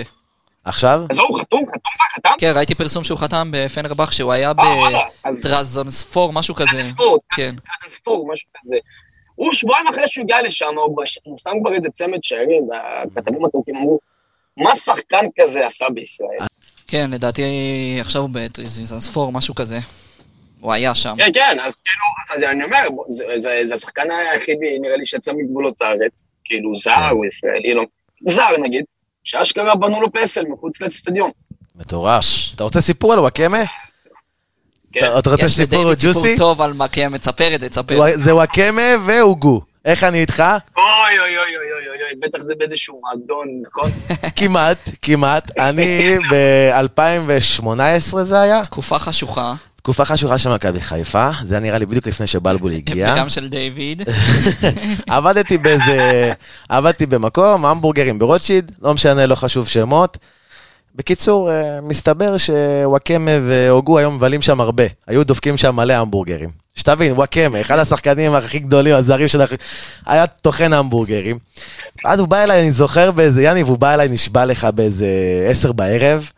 [0.64, 1.00] עכשיו?
[1.10, 2.34] אז הוא חתום, חתום חתם?
[2.38, 6.70] כן, ראיתי פרסום שהוא חתם בפנרבכצ'ה, הוא היה אה, בטרזנספור, משהו כזה.
[6.70, 7.54] טרזנספור, כן.
[7.80, 8.76] טרזנספור, משהו כזה.
[9.34, 10.66] הוא שבועיים אחרי שהוא הגיע לשם,
[11.24, 13.98] הוא שם כבר איזה צמד שערים, והכתבים הטורקים אמרו,
[14.56, 16.46] מה שחקן כזה עשה בישראל?
[16.88, 17.42] כן, לדעתי
[18.00, 19.78] עכשיו הוא בטרזנספור, משהו כזה.
[20.60, 21.14] הוא היה שם.
[21.18, 22.82] כן, כן, אז כאילו, אז אני אומר,
[23.38, 27.84] זה השחקן היחידי, נראה לי, שיצא מגבולות הארץ, כאילו זר או ישראלי, לא,
[28.28, 28.84] זר נגיד,
[29.24, 31.30] שאשכרה בנו לו פסל מחוץ לאצטדיון.
[31.76, 32.24] מטורף.
[32.54, 33.58] אתה רוצה סיפור על וואקמה?
[34.94, 35.18] כן.
[35.18, 36.08] אתה רוצה סיפור ג'וסי?
[36.08, 38.00] יש סיפור טוב על וואקמה, תספר את זה, תספר.
[38.14, 39.60] זה וואקמה והוגו.
[39.84, 40.40] איך אני איתך?
[40.76, 40.84] אוי
[41.18, 43.90] אוי אוי אוי אוי אוי, בטח זה באיזשהו מועדון, נכון?
[44.36, 45.58] כמעט, כמעט.
[45.58, 48.64] אני ב-2018 זה היה.
[48.64, 49.54] תקופה חשוכה.
[49.76, 53.12] תקופה חשוכה של מכבי חיפה, זה נראה לי בדיוק לפני שבלבול הגיע.
[53.12, 54.02] וגם של דיוויד.
[55.10, 56.32] עבדתי באיזה,
[56.68, 60.18] עבדתי במקום, המבורגרים ברוטשיד, לא משנה, לא חשוב שמות.
[60.94, 64.84] בקיצור, אה, מסתבר שוואקמה והוגו היום מבלים שם הרבה.
[65.06, 66.50] היו דופקים שם מלא המבורגרים.
[66.74, 69.42] שתבין, וואקמה, אחד השחקנים הכי גדולים, הזרים של...
[70.06, 71.38] היה טוחן המבורגרים.
[72.04, 75.06] ואז הוא בא אליי, אני זוכר באיזה, יניב, הוא בא אליי, נשבע לך באיזה
[75.50, 76.30] עשר בערב.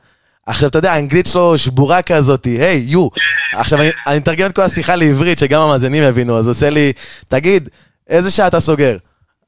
[0.47, 3.09] עכשיו, אתה יודע, האנגלית שלו שבורה כזאת, היי, יו.
[3.55, 6.92] עכשיו, אני מתרגם את כל השיחה לעברית, שגם המאזינים יבינו, אז הוא עושה לי,
[7.29, 7.69] תגיד,
[8.09, 8.97] איזה שעה אתה סוגר?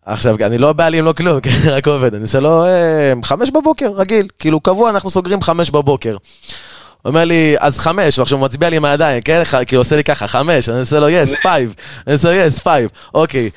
[0.08, 2.14] עכשיו, אני לא בעלים, לא כלום, כן, רק עובד.
[2.14, 4.28] אני עושה לו, אה, חמש בבוקר, רגיל.
[4.38, 6.10] כאילו, קבוע, אנחנו סוגרים חמש בבוקר.
[6.10, 9.42] הוא אומר לי, אז חמש, ועכשיו הוא מצביע לי עם הידיים, כן?
[9.66, 11.74] כאילו עושה לי ככה, חמש, אני עושה לו, יס, פייב.
[12.06, 12.90] אני עושה לו, yes, five.
[13.14, 13.50] אוקיי.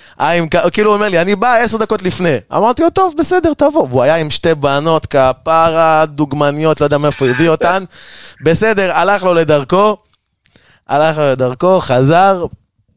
[0.72, 2.38] כאילו הוא אומר לי, אני בא עשר דקות לפני.
[2.54, 3.88] אמרתי לו, טוב, בסדר, תבוא.
[3.90, 7.84] והוא היה עם שתי בנות, כפרה, דוגמניות, לא יודע מאיפה הביא אותן.
[8.44, 9.98] בסדר, הלך לו לדרכו,
[10.90, 12.46] הלך לו לדרכו, חזר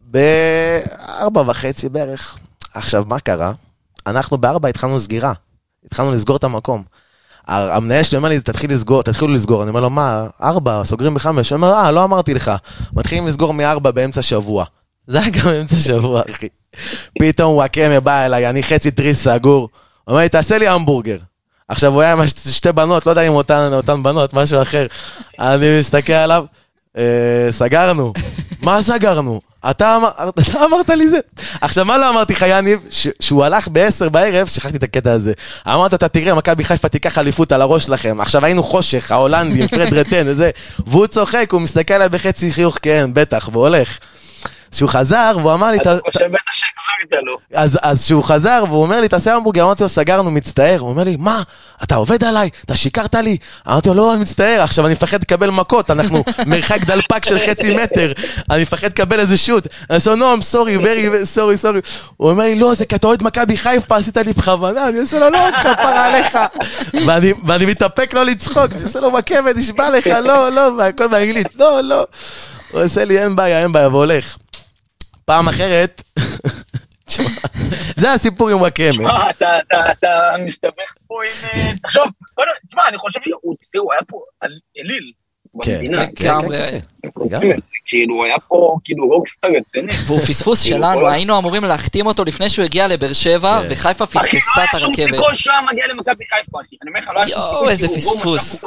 [0.01, 2.39] בארבע וחצי בערך.
[2.75, 3.53] עכשיו, מה קרה?
[4.07, 5.33] אנחנו בארבע התחלנו סגירה.
[5.87, 6.83] התחלנו לסגור את המקום.
[7.47, 9.63] המנהל שלי אומר לי, תתחיל לסגור, תתחילו לסגור.
[9.63, 11.51] אני אומר לו, מה, ארבע, סוגרים בחמש.
[11.51, 12.53] הוא אומר, אה, לא אמרתי לך.
[12.93, 14.65] מתחילים לסגור מארבע באמצע שבוע.
[15.07, 16.49] זה היה גם באמצע שבוע, אחי.
[17.19, 19.61] פתאום וואקמה בא אליי, אני חצי תריס סגור.
[19.61, 21.19] הוא אומר לי, תעשה לי המבורגר.
[21.69, 24.87] עכשיו, הוא היה עם שתי בנות, לא יודע אם אותן, אותן בנות, משהו אחר.
[25.39, 26.45] אני מסתכל עליו,
[26.97, 28.13] אה, סגרנו.
[28.63, 29.41] מה סגרנו?
[29.71, 31.19] אתה, אמר, אתה אמרת לי זה.
[31.61, 32.81] עכשיו, מה לא אמרתי לך, יניב?
[33.21, 35.33] שהוא הלך בעשר בערב, שכחתי את הקטע הזה.
[35.69, 38.21] אמרת, אתה תראה, מכבי חיפה תיקח אליפות על הראש שלכם.
[38.21, 40.51] עכשיו היינו חושך, ההולנדים, פרד רטן וזה.
[40.87, 43.99] והוא צוחק, הוא מסתכל עליי בחצי חיוך, כן, בטח, והולך.
[44.75, 45.77] כשהוא חזר, והוא אמר לי...
[45.77, 47.39] אתה חושב בטח שהחזרת לו.
[47.83, 50.81] אז כשהוא חזר, והוא אומר לי, תעשה המבורגר, אמרתי לו, סגרנו, מצטער.
[50.81, 51.43] הוא אומר לי, מה,
[51.83, 52.51] אתה עובד עליי?
[52.65, 53.37] אתה שיקרת לי?
[53.69, 57.75] אמרתי לו, לא, אני מצטער, עכשיו אני מפחד לקבל מכות, אנחנו מרחק דלפק של חצי
[57.75, 58.13] מטר,
[58.51, 59.67] אני מפחד לקבל איזה שוט.
[59.91, 61.89] אני עושה, I'm sorry, very, sorry, sorry.
[62.17, 64.89] הוא אומר לי, לא, זה כי אתה אוהד מכבי חיפה, עשית לי בכוונה.
[64.89, 66.39] אני עושה לו, לא, כפרה עליך.
[67.47, 71.81] ואני מתאפק לא לצחוק, אני עושה לו מכבת, נשבע לך, לא, לא, והכל באנגלית, לא,
[71.81, 72.07] לא.
[72.71, 74.37] הוא עושה לי, אין בעיה, אין בעיה, והולך.
[75.25, 76.03] פעם אחרת,
[77.97, 78.89] זה הסיפור עם וואקמה.
[78.89, 79.31] תשמע,
[79.91, 81.49] אתה מסתבך פה עם...
[81.49, 82.05] אה, תחשוב,
[82.69, 83.21] תשמע, אני חושב
[83.75, 84.21] שהוא היה פה
[84.79, 85.13] אליל.
[85.63, 85.81] כן,
[86.17, 86.39] כן,
[87.21, 87.59] כן, כן.
[87.87, 89.93] כאילו, הוא היה פה כאילו רוקסטאר רציני.
[90.07, 94.65] והוא פספוס כאילו, שלנו, היינו אמורים להחתים אותו לפני שהוא הגיע לבאר שבע, וחיפה פספסה
[94.65, 94.75] את הרכבת.
[94.75, 96.77] אחי, לא היה שום סיכוי שהוא מגיע למכבי חיפה, אחי.
[96.83, 98.65] אני אומר לך, לא היה שום סיכוי, איזה פספוס.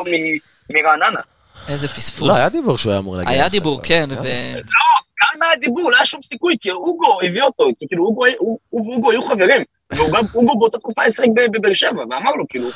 [0.69, 1.19] מרעננה.
[1.69, 2.29] איזה פספוס.
[2.29, 3.33] לא, היה דיבור שהוא היה אמור להגיע.
[3.33, 4.23] היה דיבור, כן, ו...
[4.23, 8.23] לא, גם היה דיבור, לא היה שום סיכוי, כי אוגו הביא אותו, כי כאילו אוגו
[8.73, 9.63] ואוגו היו חברים.
[9.91, 12.69] ואוגו באותה תקופה היה שיחק בבאר שבע, ואמר לו, כאילו,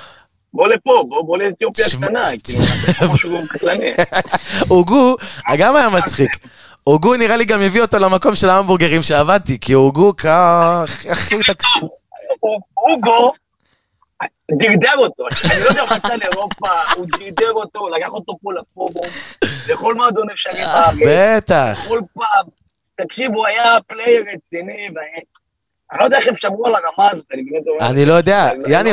[0.54, 2.64] בוא לפה, בוא, לאתיופיה הקטנה, כאילו,
[3.14, 3.92] משהו קטלני.
[4.72, 5.16] אוגו,
[5.58, 6.30] גם היה מצחיק.
[6.88, 11.84] אוגו נראה לי גם הביא אותו למקום של ההמבורגרים שעבדתי, כי אוגו כך, הכי תקשיב.
[12.78, 13.34] הוגו
[14.52, 19.08] דרדר אותו, אני לא יודע איך חצה לאירופה, הוא דרדר אותו, לקח אותו פה לפורום,
[19.70, 20.98] לכל מועדון אפשרי אה, בארץ.
[21.08, 21.80] בטח.
[21.88, 22.46] כל פעם,
[22.96, 24.88] תקשיב, הוא היה player רציני,
[25.92, 27.92] אני לא יודע איך הם שמרו על הרמה הזאת, אני באמת אומר...
[27.92, 28.92] אני לא יודע, יעני,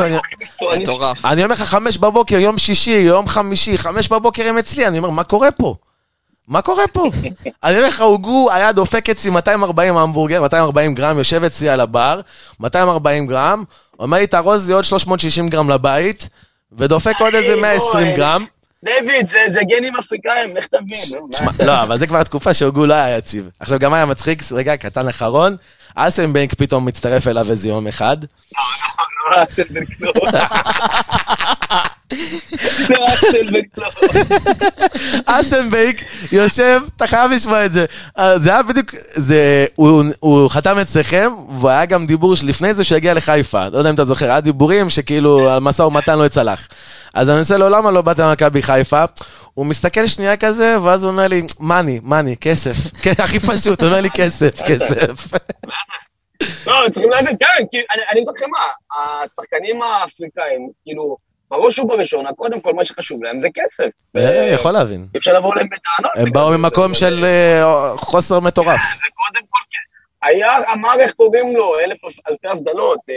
[1.24, 5.10] אני אומר לך, חמש בבוקר, יום שישי, יום חמישי, חמש בבוקר הם אצלי, אני אומר,
[5.10, 5.74] מה קורה פה?
[6.48, 7.10] מה קורה פה?
[7.64, 12.20] אני אומר לך, הוגו היה דופק אצלי 240 המבורגר, 240 גרם, יושב אצלי על הבר,
[12.60, 13.64] 240 גרם,
[13.98, 16.28] אומר לי, תארוז לי עוד 360 גרם לבית,
[16.72, 18.44] ודופק עוד איזה 120 גרם.
[18.84, 21.20] דויד, זה גנים אפריקאים, איך תבין?
[21.66, 23.48] לא, אבל זה כבר תקופה שהוגו לא היה יציב.
[23.60, 25.56] עכשיו, גם היה מצחיק, רגע, קטן אחרון,
[26.00, 28.16] אסנבנק פתאום מצטרף אליו איזה יום אחד.
[29.30, 29.88] לא, אסנבנק.
[35.26, 37.84] אסנבייק יושב, אתה חייב לשמוע את זה.
[38.18, 43.14] אה, זה היה בדיוק, זה, הוא, הוא חתם אצלכם, והיה גם דיבור לפני זה שיגיע
[43.14, 43.68] לחיפה.
[43.68, 46.68] לא יודע אם אתה זוכר, היה דיבורים שכאילו המשא ומתן לא יצלח.
[47.14, 49.04] אז אני עושה לו, למה לא באת למכבי חיפה?
[49.54, 52.76] הוא מסתכל שנייה כזה, ואז הוא אומר לי, מאני, מאני, כסף.
[53.02, 55.28] כן, הכי פשוט, הוא אומר לי כסף, כסף.
[56.66, 58.66] לא, צריכים להבין, כן, אני אגיד לכם מה,
[59.24, 61.16] השחקנים האפריקאים, כאילו,
[61.50, 63.90] בראש ובראשונה, קודם כל, מה שחשוב להם זה כסף.
[64.16, 65.06] אה, יכול להבין.
[65.14, 66.12] אי אפשר לבוא להם בטענות.
[66.16, 68.80] הם באו ממקום של אה, חוסר מטורף.
[68.80, 70.28] זה קודם כל, כן.
[70.28, 73.14] היה, אמר איך קוראים לו, אלף אלפי הבדלות, אה,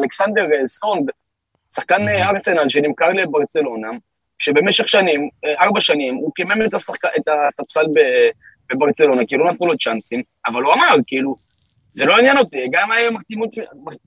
[0.00, 1.10] אלכסנדר סונד,
[1.74, 3.88] שחקן ארסנל שנמכר לברצלונה,
[4.38, 5.28] שבמשך שנים,
[5.60, 7.84] ארבע שנים, הוא קימם את הספסל
[8.70, 11.36] בברצלונה, כי לא נתנו לו צ'אנסים, אבל הוא אמר, כאילו,
[11.94, 13.50] זה לא עניין אותי, גם היה מחתימות,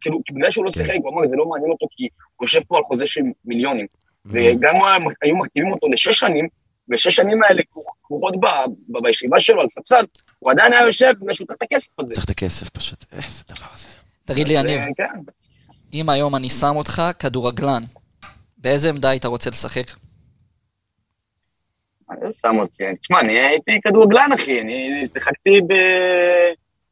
[0.02, 0.78] כאילו, בגלל שהוא לא כן.
[0.78, 3.86] שיחק, הוא אמר, זה לא מעניין אותו כי הוא יושב פה על חוזה של מיליונים.
[3.86, 4.30] Mm-hmm.
[4.32, 4.76] וגם
[5.22, 6.48] היו מחתימים אותו לשש שנים,
[6.90, 7.62] ושש שנים האלה
[8.04, 8.34] כרוכות
[8.88, 10.06] בישיבה שלו על ספסל,
[10.40, 12.14] הוא עדיין היה יושב בגלל שהוא צריך את הכסף הזה.
[12.14, 13.88] צריך את הכסף פשוט, איזה דבר זה.
[14.26, 15.20] תגיד לי, יניב, כן.
[15.94, 17.82] אם היום אני שם אותך כדורגלן,
[18.58, 19.86] באיזה עמדה היית רוצה לשחק?
[22.12, 25.74] אני לא שם אותי, תשמע, אני הייתי כדורגלן, אחי, אני שיחקתי ב...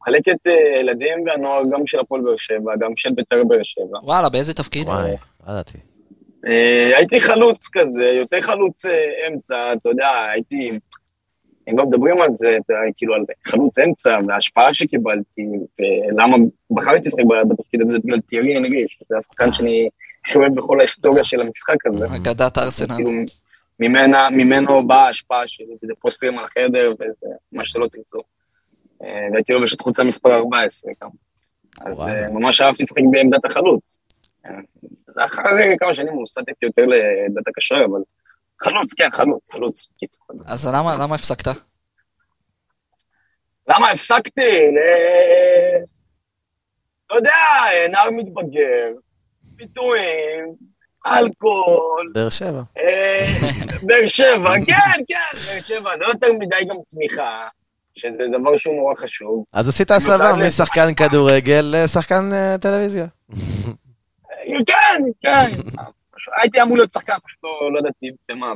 [0.06, 4.00] מחלקת אה, ילדים והנוער גם של הפועל באר שבע, גם של בית"ר באר שבע.
[4.04, 4.88] וואלה, באיזה תפקיד?
[4.88, 5.12] וואי,
[5.48, 5.78] לא ידעתי.
[6.48, 10.72] אה, הייתי חלוץ כזה, יותר חלוץ אה, אמצע, אתה יודע, הייתי...
[11.70, 12.58] אם לא מדברים על זה,
[12.98, 15.42] כאילו על חלוץ אמצע וההשפעה שקיבלתי,
[15.80, 16.38] ולמה
[16.72, 19.90] בחרתי לשחק בתפקיד הזה בגלל תיארי הנגיש, זה השחקן שאני
[20.28, 22.06] חושב בכל ההיסטוריה של המשחק הזה.
[22.16, 22.96] אגדת ארסנל.
[22.96, 23.12] כאילו,
[24.32, 28.20] ממנו באה ההשפעה שלי, וזה פוסטרים על החדר, וזה מה שלא תרצו.
[29.06, 31.10] אה, והייתי לובש את חולצה מספר 14 גם.
[31.86, 34.00] אז אה, ממש אהבתי לשחק בעמדת החלוץ.
[34.46, 34.52] אה,
[35.26, 38.00] אחרי כמה שנים הוא סטתי יותר לעמדת הקשר, אבל
[38.62, 39.88] חלוץ, כן, חלוץ, חלוץ.
[40.46, 41.48] אז למה, למה הפסקת?
[43.68, 44.42] למה הפסקתי?
[47.10, 47.32] לא יודע,
[47.92, 48.92] נער מתבגר,
[49.56, 50.56] פיתויים,
[51.08, 52.12] אלכוהול.
[52.14, 52.62] באר שבע.
[53.84, 57.48] באר שבע, כן, כן, באר שבע, לא יותר מדי גם תמיכה.
[57.96, 59.44] שזה דבר שהוא נורא חשוב.
[59.54, 63.06] אז עשית הסבה משחקן כדורגל לשחקן אה, טלוויזיה.
[64.68, 65.52] כן, כן.
[66.42, 68.54] הייתי אמור להיות שחקן, פשוט לא, לא ידעתי במה,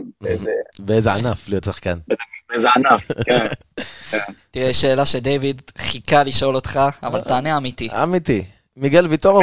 [0.79, 1.97] באיזה ענף להיות שחקן.
[2.49, 3.43] באיזה ענף, כן.
[4.51, 7.89] תראה, שאלה שדייוויד חיכה לשאול אותך, אבל תענה אמיתי.
[8.03, 8.43] אמיתי.
[8.77, 9.41] מיגל ויטור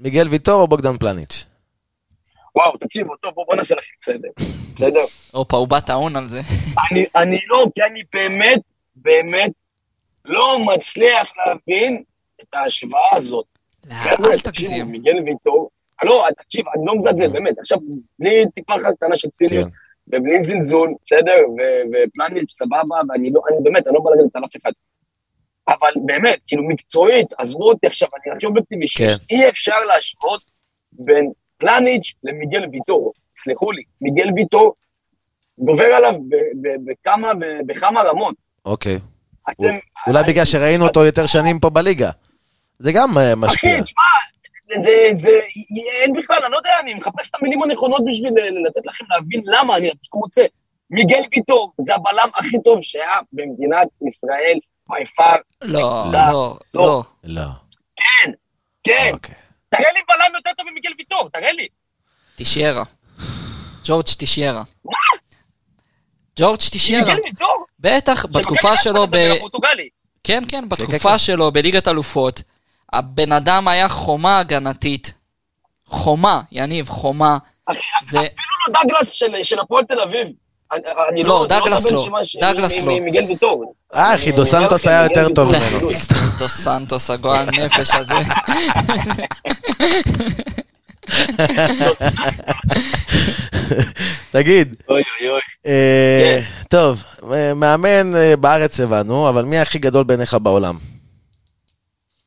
[0.00, 1.44] מיגל ויטור או בוגדן פלניץ'?
[2.54, 4.28] וואו, תקשיבו, טוב, בוא נעשה לכם סדר,
[4.74, 5.04] בסדר?
[5.32, 6.40] הופה, הוא בא טעון על זה.
[7.16, 8.60] אני לא, כי אני באמת
[8.96, 9.52] באמת
[10.24, 12.02] לא מצליח להבין
[12.42, 13.46] את ההשוואה הזאת.
[14.18, 14.86] לא, אל תגזים.
[14.86, 15.70] מיגל ויטור,
[16.02, 17.78] לא, תקשיב, אני לא מזלזל, באמת, עכשיו,
[18.18, 20.16] בלי טיפה אחת קטנה של ציניות, כן.
[20.16, 21.36] ובלי זלזול, בסדר,
[21.92, 24.72] ופלניץ' סבבה, ואני לא, אני באמת, אני לא בא להגיד את אף אחד.
[25.68, 29.14] אבל באמת, כאילו מקצועית, עזבו אותי עכשיו, אני הכי אובייקטיבי, כן.
[29.30, 30.42] אי אפשר להשוות
[30.92, 33.12] בין פלניץ' למיגל ויטור.
[33.36, 34.74] סלחו לי, מיגל ויטור
[35.58, 36.14] גובר עליו
[36.84, 37.32] בכמה,
[37.66, 38.34] בכמה רמות.
[38.64, 38.98] אוקיי.
[39.50, 39.62] אתם,
[40.06, 42.10] אולי אני, בגלל שראינו אותו יותר שנים פה בליגה.
[42.78, 43.74] זה גם אה, משפיע.
[43.74, 45.40] אחי, תשמע, זה, זה,
[46.02, 48.32] אין בכלל, אני לא יודע, אני מחפש את המילים הנכונות בשביל
[48.66, 50.44] לתת לכם להבין למה אני פשוט מוצא.
[50.90, 54.58] מיגל ויטור זה הבלם הכי טוב שהיה במדינת ישראל,
[54.90, 55.38] by far.
[55.62, 57.02] לא, לא, לא.
[57.24, 57.42] לא.
[57.96, 58.30] כן,
[58.84, 59.10] כן.
[59.12, 59.34] אוקיי.
[59.68, 61.66] תראה לי בלם יותר טוב ממיגל ויטור, תראה לי.
[62.36, 62.84] תשיירה.
[63.84, 64.62] ג'ורג' תשיירה.
[64.84, 64.92] מה?
[66.36, 67.14] ג'ורג' תשיירה.
[67.80, 69.16] בטח, בתקופה שלו ב...
[70.24, 71.18] כן, כן, בתקופה כן.
[71.18, 72.42] שלו בליגת אלופות,
[72.92, 75.14] הבן אדם היה חומה הגנתית.
[75.86, 77.38] חומה, יניב, חומה.
[77.64, 78.22] אפילו
[78.68, 79.10] לא דגלס
[79.42, 80.26] של הפועל תל אביב.
[80.72, 80.80] לא,
[81.24, 82.06] לא, דגלס לא,
[82.40, 83.00] דגלס לא.
[83.00, 83.74] מיגל ויטור.
[83.94, 85.88] אה, אחי, דו סנטוס היה יותר טוב ממנו.
[86.38, 88.14] דו סנטוס, הגועל נפש הזה.
[94.30, 94.74] תגיד.
[94.90, 95.00] אה,
[95.66, 96.40] כן.
[96.68, 97.04] טוב,
[97.56, 100.74] מאמן אה, בארץ הבנו, אבל מי הכי גדול בעיניך בעולם?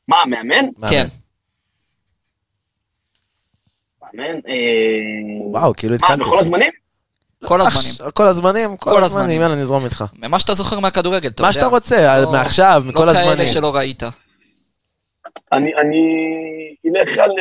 [0.07, 0.65] מה, מאמן?
[0.89, 1.07] כן.
[4.03, 4.36] מאמן?
[4.47, 4.53] אה,
[5.51, 6.13] וואו, כאילו התקלתי.
[6.19, 6.71] מה, בכל הזמנים?
[7.45, 8.11] כל הזמנים.
[8.13, 10.05] כל הזמנים, כל הזמנים, יאללה נזרום איתך.
[10.19, 11.47] ממה שאתה זוכר מהכדורגל, אתה יודע.
[11.47, 13.30] מה שאתה רוצה, לא- מעכשיו, מכל לא הזמנים.
[13.30, 14.03] לא כאלה שלא ראית.
[15.51, 15.71] אני
[16.86, 17.32] אלך על...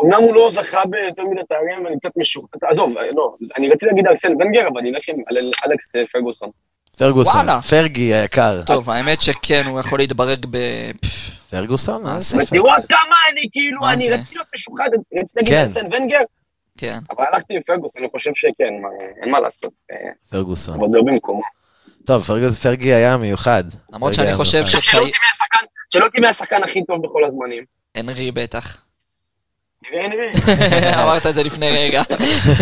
[0.00, 4.06] אמנם הוא לא זכה ביותר מדי תארים ואני קצת משוחד, עזוב, לא, אני רציתי להגיד
[4.06, 5.16] על סן ונגר, אבל אני אלך עם
[5.66, 6.50] אלכס פרגוסון.
[6.98, 8.62] פרגוסון, פרגי היקר.
[8.66, 10.58] טוב, האמת שכן, הוא יכול להתברג ב...
[11.50, 12.02] פרגוסון?
[12.02, 12.42] מה זה?
[12.42, 14.88] ותראו עד כמה אני כאילו, אני רציתי להיות משוחד,
[15.20, 16.20] רציתי להגיד על סן ונגר,
[16.78, 16.98] כן.
[17.10, 18.74] אבל הלכתי עם פרגוסון, אני חושב שכן,
[19.22, 19.72] אין מה לעשות.
[19.90, 19.96] אה,
[20.30, 20.74] פרגוסון.
[20.78, 21.42] אבל זה במקומו.
[22.06, 22.22] טוב,
[22.62, 23.64] פרגי היה מיוחד.
[23.92, 24.76] למרות שאני חושב ש...
[25.90, 27.64] שלא תהיה השחקן הכי טוב בכל הזמנים.
[27.94, 28.85] הנרי בטח.
[29.92, 32.02] נראה, אמרת את זה לפני רגע.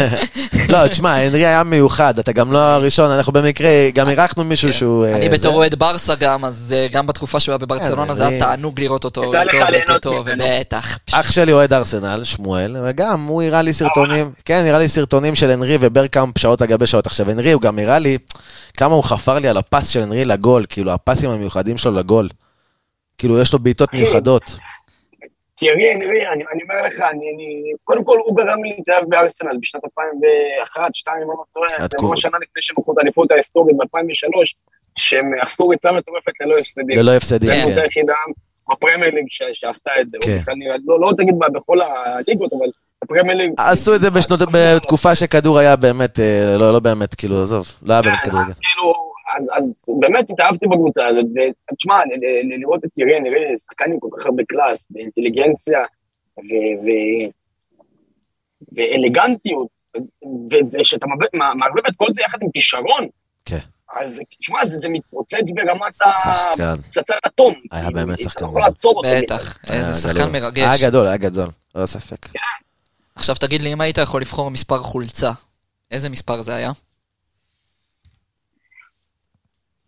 [0.72, 4.78] לא, תשמע, הנרי היה מיוחד, אתה גם לא הראשון, אנחנו במקרה, גם אירחנו מישהו כן.
[4.78, 5.06] שהוא...
[5.06, 8.26] אני אה, בתור אוהד ברסה גם, אז אה, גם בתקופה שהוא היה בברצלונה, כן, זה
[8.26, 9.24] היה תענוג לראות אותו,
[9.90, 10.98] אותו, ובטח.
[11.12, 15.50] אח שלי אוהד ארסנל, שמואל, וגם הוא הראה לי סרטונים, כן, הראה לי סרטונים של
[15.50, 17.06] הנרי וברקאמפ שעות על גבי שעות.
[17.06, 18.18] עכשיו, הנרי, הוא גם הראה לי
[18.76, 22.28] כמה הוא חפר לי על הפס של הנרי לגול, כאילו, הפסים המיוחדים שלו לגול.
[23.18, 24.58] כאילו, יש לו בעיטות מיוחדות.
[25.56, 29.56] תראי, נראי, אני, אני אומר לך, אני, אני, קודם כל הוא גרם לי להתאהב בארסנל
[29.60, 33.30] בשנת 2001, 2002, אם אני לא טועה, זה ממש שנה לפני שהם לקחו את האליפות
[33.30, 34.54] ההיסטורית ב-2003,
[34.98, 36.98] שהם עשו ריצה מטורפת ללא הפסדים.
[36.98, 37.56] ללא הפסדים, כן.
[37.56, 38.14] זה הקבוצה היחידה
[38.70, 40.18] בפרמייר ליג שעשתה את זה.
[40.20, 40.52] כן.
[40.86, 42.66] לא, לא תגיד בכל הליגות, אבל
[43.04, 43.52] בפרמייר ליג...
[43.58, 44.08] עשו את זה
[44.52, 48.52] בתקופה שכדור היה באמת, אה, לא, לא באמת, כאילו, עזוב, לא היה באמת כן, כדורגל.
[48.52, 49.03] כאילו,
[49.36, 51.26] אז, אז באמת התאהבתי בקבוצה הזאת,
[51.72, 51.94] ותשמע,
[52.60, 55.78] לראות את יריאן, נראה שחקן עם כל כך הרבה קלאס, ואינטליגנציה,
[56.38, 56.42] ו,
[56.82, 56.88] ו,
[58.72, 59.68] ואלגנטיות,
[60.72, 63.08] ושאתה מערבב את כל זה יחד עם כישרון,
[63.44, 63.58] כן.
[63.96, 67.54] אז תשמע, זה, זה מתפוצץ ברמת הפצצת אטום.
[67.70, 68.62] היה כאילו, באמת שחקן גדול.
[69.04, 70.80] בטח, איזה שחקן מרגש.
[70.80, 72.24] היה גדול, היה גדול, לא ספק.
[72.24, 72.38] כן.
[73.14, 75.32] עכשיו תגיד לי, אם היית יכול לבחור מספר חולצה,
[75.90, 76.70] איזה מספר זה היה?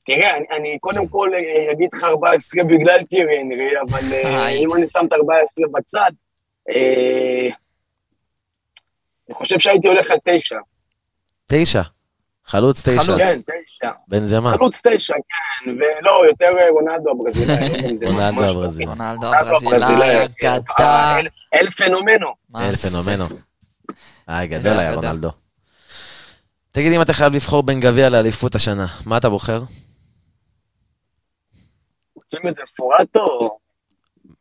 [0.07, 4.89] תראה, אני, אני קודם כל אה, אגיד לך 14 בגלל טירנרי, אבל אה, אם אני
[4.89, 6.11] שם את 14 בצד,
[6.69, 7.49] אה,
[9.29, 10.57] אני חושב שהייתי הולך על 9.
[11.47, 11.83] 9?
[12.45, 13.03] חלוץ 9.
[13.03, 13.21] חלוץ.
[13.21, 13.41] כן,
[13.81, 13.91] 9.
[14.09, 14.51] בן זמן.
[14.51, 17.99] חלוץ 9, כן, ולא, יותר רונלדו הברזילאי.
[18.01, 18.95] לא רונלדו הברזילאי.
[18.95, 21.19] רונלדו הברזילאי, הגדה.
[21.55, 22.29] אל פנומנו.
[22.57, 23.25] אל פנומנו.
[24.29, 25.31] אה, גדול היה רונלדו.
[26.73, 29.61] תגיד, אם אתה חייב לבחור בין גביע לאליפות השנה, מה אתה בוחר?
[32.37, 33.59] רוצים את זה מפורט או...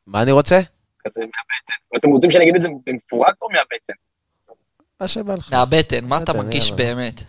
[0.08, 0.60] מה אני רוצה?
[1.00, 1.98] כזה מהבטן.
[1.98, 3.93] אתם רוצים שאני אגיד את זה במפורט או מהבטן?
[5.02, 5.54] מה שבא לך.
[5.54, 7.22] מהבטן, מה אתה מרגיש באמת?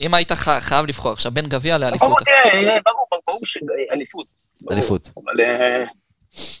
[0.00, 2.08] אם היית חייב לבחור עכשיו בין גביע לאליפות.
[2.84, 4.26] ברור, ברור שאליפות.
[4.70, 5.10] אליפות.
[5.16, 5.40] אבל...
[5.40, 5.84] אה,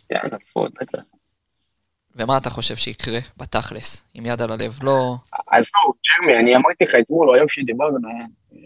[0.08, 0.98] כן.
[2.16, 4.78] ומה אתה חושב שיקרה בתכלס, עם יד על הלב?
[4.82, 5.14] לא...
[5.48, 7.98] אז לא, ג'רמי, אני אמרתי לך אתמול, או היום שדיברנו,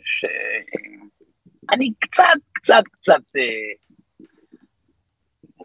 [0.04, 3.42] שאני קצת, קצת, קצת אה,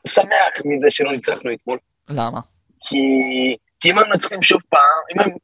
[0.08, 1.78] שמח מזה שלא ניצחנו אתמול.
[2.10, 2.40] למה?
[2.82, 2.98] כי,
[3.80, 4.82] כי אם היינו מנצחים שוב פעם,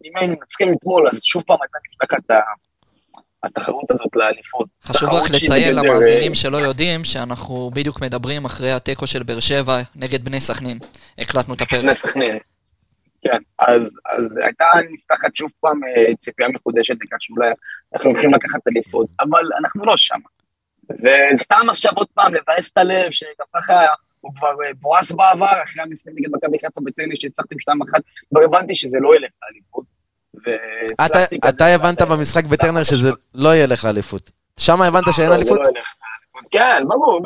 [0.05, 2.37] אם, היינו מנצחים אתמול, אז שוב פעם הייתה נפתחת
[3.43, 4.67] התחרות הזאת לאליפות.
[4.83, 10.25] חשוב רק לציין למאזינים שלא יודעים שאנחנו בדיוק מדברים אחרי התיקו של באר שבע נגד
[10.25, 10.77] בני סכנין.
[11.17, 11.83] הקלטנו את הפרק.
[11.83, 12.37] בני סכנין.
[13.21, 17.49] כן, אז, אז הייתה נפתחת שוב פעם אה, ציפייה מחודשת לכך שאולי
[17.93, 20.19] אנחנו הולכים לקחת אליפות, אבל אנחנו לא שם.
[20.89, 23.73] וסתם עכשיו עוד פעם לבאס את הלב, שגם ככה
[24.23, 28.41] הוא כבר אה, בועס בעבר, אחרי המשחק נגד מכבי חיפה בטניס שהצלחתם שתיים אחת, כבר
[28.43, 29.85] הבנתי שזה לא ילך לאליפות.
[31.49, 34.31] אתה הבנת במשחק בטרנר שזה לא ילך לאליפות.
[34.59, 35.59] שם הבנת שאין לא, אליפות?
[35.59, 35.81] לא
[36.51, 37.21] כן, ברור,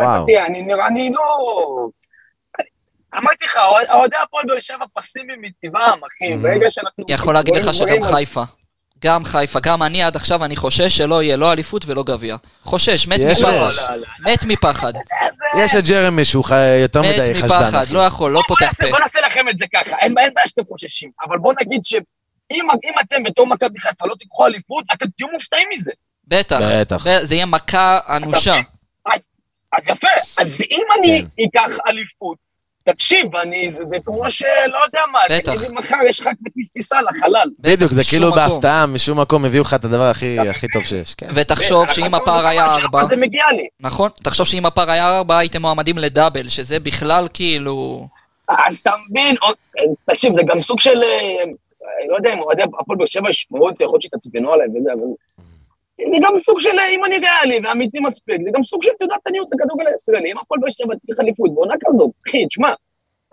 [0.88, 1.90] אני לא...
[3.18, 3.58] אמרתי לך,
[3.94, 6.38] אוהדי הפועל באר שבע פסימיים מטבעם, אחי, mm.
[6.38, 7.06] ברגע שאנחנו...
[7.10, 8.44] יכול להגיד לך שגם חיפה.
[9.04, 12.36] גם חיפה, גם אני עד עכשיו, אני חושש שלא יהיה לא אליפות ולא גביע.
[12.64, 13.70] חושש, מת מפחד.
[14.26, 14.94] מת מפחד.
[15.60, 16.46] יש את ג'רמי שהוא
[16.82, 17.46] יותר מדי חשדן.
[17.46, 18.90] מת מפחד, לא יכול, לא פותח פה.
[18.90, 22.68] בוא נעשה לכם את זה ככה, אין בעיה שאתם חוששים, אבל בוא נגיד שאם
[23.02, 25.92] אתם בתור מכבי חיפה לא תיקחו אליפות, אתם תהיו מופתעים מזה.
[26.28, 26.60] בטח.
[26.72, 27.06] בטח.
[27.22, 28.56] זה יהיה מכה אנושה.
[29.78, 31.44] אז יפה, אז אם אני כן.
[31.44, 32.38] אקח אליפות,
[32.88, 35.56] תקשיב, אני, זה כמו שלא יודע מה, בטח.
[35.56, 37.50] תגיד לי מחר יש לך כרטיס טיסה לחלל.
[37.60, 40.12] בדיוק, זה כאילו בהפתעה, משום מקום הביאו לך את הדבר
[40.50, 41.16] הכי טוב שיש.
[41.16, 41.28] כן.
[41.34, 43.06] ותחשוב שאם הפער היה ארבע...
[43.06, 43.68] זה מגיע לי.
[43.80, 48.08] נכון, תחשוב שאם הפער היה ארבע, הייתם מועמדים לדאבל, שזה בכלל כאילו...
[48.68, 49.36] אז אתה מבין,
[50.06, 51.04] תקשיב, זה גם סוג של...
[51.04, 51.46] אה,
[52.10, 54.94] לא יודע אם אוהדי הפועל באר שבע ישמעו את זה, יכול להיות שיתעצבנו עליי וזה,
[54.94, 55.04] אבל...
[55.98, 59.48] זה גם סוג של, אם אני ריאלי ואמיתי מספיק, זה גם סוג של תעודת עניות
[59.54, 62.74] הכדורגל הישראלי, אם הכל באר שבע צריך אליפות בעונה כזאת, אחי, תשמע,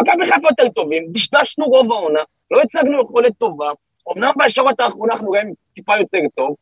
[0.00, 3.70] מכבי חיפה יותר טובים, דשדשנו רוב העונה, לא הצגנו יכולת טובה,
[4.12, 6.54] אמנם בישורת האחרונה אנחנו רואים טיפה יותר טוב,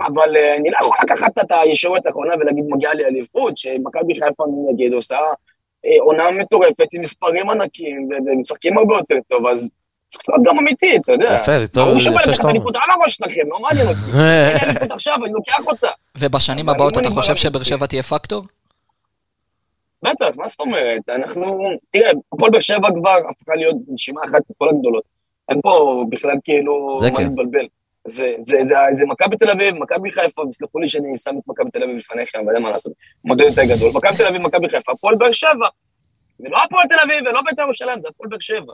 [0.00, 4.44] אבל uh, אני לא יכול לקחת את הישורת האחרונה ולהגיד מגיעה לי אליפות, שמכבי חיפה
[4.72, 9.70] נגיד עושה uh, עונה מטורפת עם מספרים ענקים ומשחקים הרבה יותר טוב, אז
[10.08, 11.34] צריך להיות גם אמיתי, אתה יודע.
[11.34, 12.50] יפה, זה טוב, יפה שאתה אומר.
[12.50, 14.00] אליפות על הראש שלכם, לא מעניין אותי.
[14.60, 15.88] אין אליפות עכשיו, אני לוקח אותה.
[16.18, 18.42] ובשנים הבאות אתה חושב שבאר שבע תהיה פקטור?
[20.02, 21.08] בטח, מה זאת אומרת?
[21.08, 21.58] אנחנו,
[21.90, 25.04] תראה, הפועל באר שבע כבר הפכה להיות נשימה אחת מכל הגדולות.
[25.48, 27.22] אין פה בכלל כאילו מה כן.
[27.22, 27.66] להתבלבל.
[28.08, 31.70] זה, זה, זה, זה מכבי תל אביב, מכבי חיפה, וסלחו לי שאני שם את מכבי
[31.70, 32.92] תל אביב לפניכם, אבל אין מה לעשות,
[33.24, 33.90] מודל יותר גדול.
[33.94, 35.68] מכבי תל אביב, מכבי חיפה, הפועל באר שבע.
[36.38, 38.72] זה לא הפועל תל אביב ולא בית"ר ירושלים, זה הפועל באר שבע.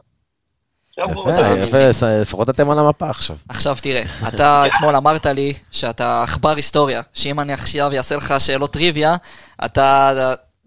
[0.99, 3.37] יפה, יפה, לפחות אתם על המפה עכשיו.
[3.49, 8.73] עכשיו תראה, אתה אתמול אמרת לי שאתה עכבר היסטוריה, שאם אני עכשיו אעשה לך שאלות
[8.73, 9.17] טריוויה,
[9.65, 10.13] אתה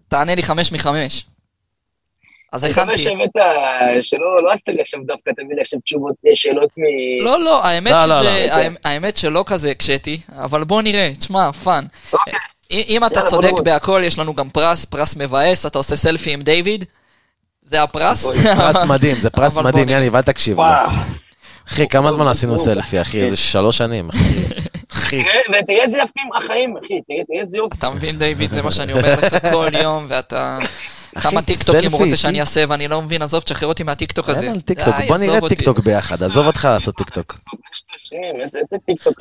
[0.08, 1.26] תענה לי חמש מחמש.
[2.52, 3.06] אז הכנתי.
[3.06, 3.52] אני מקווה
[3.88, 6.82] שהבאת, שלא לא עשית לי עכשיו דווקא, לי עכשיו תשובות, שאלות מ...
[7.24, 11.52] לא, לא, האמת לא, לא, שזה, לא, האמת שלא כזה הקשיתי, אבל בוא נראה, תשמע,
[11.52, 11.84] fun.
[12.12, 12.32] אוקיי.
[12.70, 16.84] אם אתה צודק בהכל, יש לנו גם פרס, פרס מבאס, אתה עושה סלפי עם דיוויד,
[17.66, 18.26] זה הפרס.
[18.56, 20.58] פרס מדהים, זה פרס מדהים, יאניב, אל תקשיב.
[21.68, 23.22] אחי, כמה זמן עשינו סלפי, אחי?
[23.22, 24.08] איזה שלוש שנים,
[24.92, 25.24] אחי.
[25.48, 27.78] ותראה איזה יפים החיים, אחי, תראה איזה יופי.
[27.78, 30.58] אתה מבין, דיוויד, זה מה שאני אומר לך כל יום, ואתה...
[31.20, 34.46] כמה טיקטוקים הוא רוצה שאני אעשה, ואני לא מבין, עזוב, תשחרר אותי מהטיקטוק הזה.
[34.46, 37.34] אין טיקטוק, בוא נראה טיקטוק ביחד, עזוב אותך לעשות טיקטוק.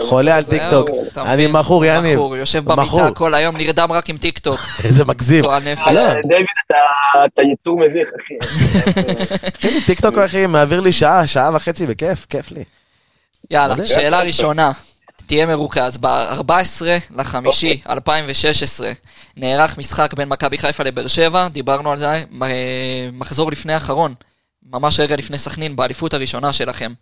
[0.02, 2.20] חולה על טיקטוק, אני מכור, יניב.
[2.20, 4.60] מכור, יושב במיטה כל היום, נרדם רק עם טיקטוק.
[4.84, 5.46] איזה מגזים.
[6.28, 6.46] דיוויד,
[7.26, 9.82] אתה יצור מביך, אחי.
[9.86, 12.64] טיקטוק, אחי, מעביר לי שעה, שעה וחצי בכיף, כיף לי.
[13.52, 14.72] יאללה, שאלה ראשונה.
[15.28, 15.98] תהיה מרוכז.
[15.98, 19.02] ב-14 לחמישי 2016 אוקיי.
[19.38, 22.24] נערך משחק בין מכבי חיפה לבאר שבע, דיברנו על זה,
[23.14, 24.14] מחזור לפני האחרון,
[24.64, 26.94] ממש רגע לפני סכנין, באליפות הראשונה שלכם.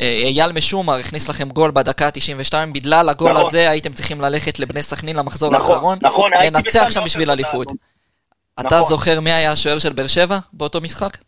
[0.00, 3.46] אה, אייל משומר הכניס לכם גול בדקה ה-92, בגלל הגול נכון.
[3.46, 7.68] הזה הייתם צריכים ללכת לבני סכנין למחזור נכון, האחרון, נכון, לנצח שם בשביל אליפות.
[8.60, 8.88] אתה נכון.
[8.88, 11.18] זוכר מי היה השוער של באר שבע באותו משחק?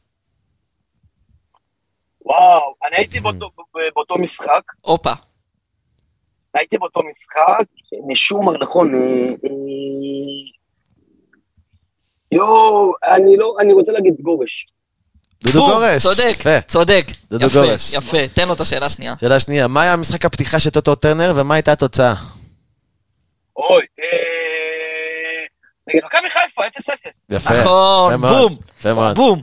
[2.25, 3.51] וואו, אני הייתי באותו,
[3.95, 4.63] באותו משחק.
[4.81, 5.13] הופה.
[6.59, 7.67] הייתי באותו משחק,
[8.07, 9.51] משום מה, נכון, אה, אה,
[12.33, 14.67] יואו, אני לא, אני רוצה להגיד גורש.
[15.45, 16.03] דודו גורש.
[16.03, 16.37] צודק,
[16.67, 17.05] צודק.
[17.31, 17.95] דודו גורש.
[17.95, 19.15] יפה, תן לו את השאלה השנייה.
[19.21, 22.15] שאלה שנייה, מה היה משחק הפתיחה של טוטו טרנר ומה הייתה התוצאה?
[23.57, 24.07] אוי, אה,
[25.89, 27.27] נגד מכבי חיפה, 0-0.
[27.31, 28.57] יפה, נכון, בום,
[29.15, 29.43] בום.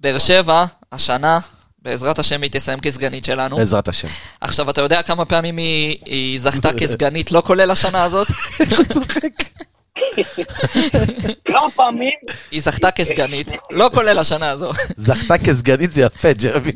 [0.00, 1.38] באר שבע, השנה,
[1.82, 3.56] בעזרת השם היא תסיים כסגנית שלנו.
[3.56, 4.08] בעזרת השם.
[4.40, 8.28] עכשיו, אתה יודע כמה פעמים היא, היא זכתה כסגנית, לא כולל השנה הזאת?
[8.60, 9.22] איך הוא צוחק?
[11.44, 12.14] כמה פעמים?
[12.50, 14.72] היא זכתה כסגנית, לא כולל השנה הזו.
[14.96, 16.72] זכתה כסגנית זה יפה, ג'רמי.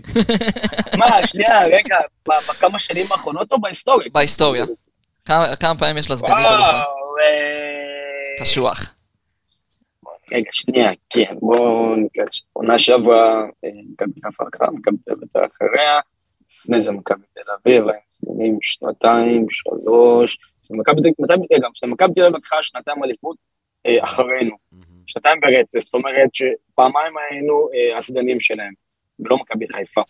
[0.98, 1.96] מה, שנייה, רגע,
[2.28, 4.08] בכמה שנים האחרונות או בהיסטוריה?
[4.12, 4.64] בהיסטוריה.
[5.60, 6.70] כמה פעמים יש לה סגנית אלופה?
[6.70, 6.82] אה,
[8.40, 8.92] קשוח.
[10.32, 16.00] רגע, שנייה, כן, בואו ניקח, עונה שעברה, אה, מכבי חיפה לקחה, מכבי תל אביב אחריה,
[16.50, 23.36] לפני זה מכבי תל אביב, היינו סגנים שנתיים, שלוש, כשמכבי תל אביב לקחה שנתיים אליפות
[24.00, 24.56] אחרינו,
[25.06, 27.68] שנתיים ברצף, זאת אומרת שפעמיים היינו
[27.98, 28.72] הסגנים שלהם,
[29.18, 30.02] ולא מכבי חיפה.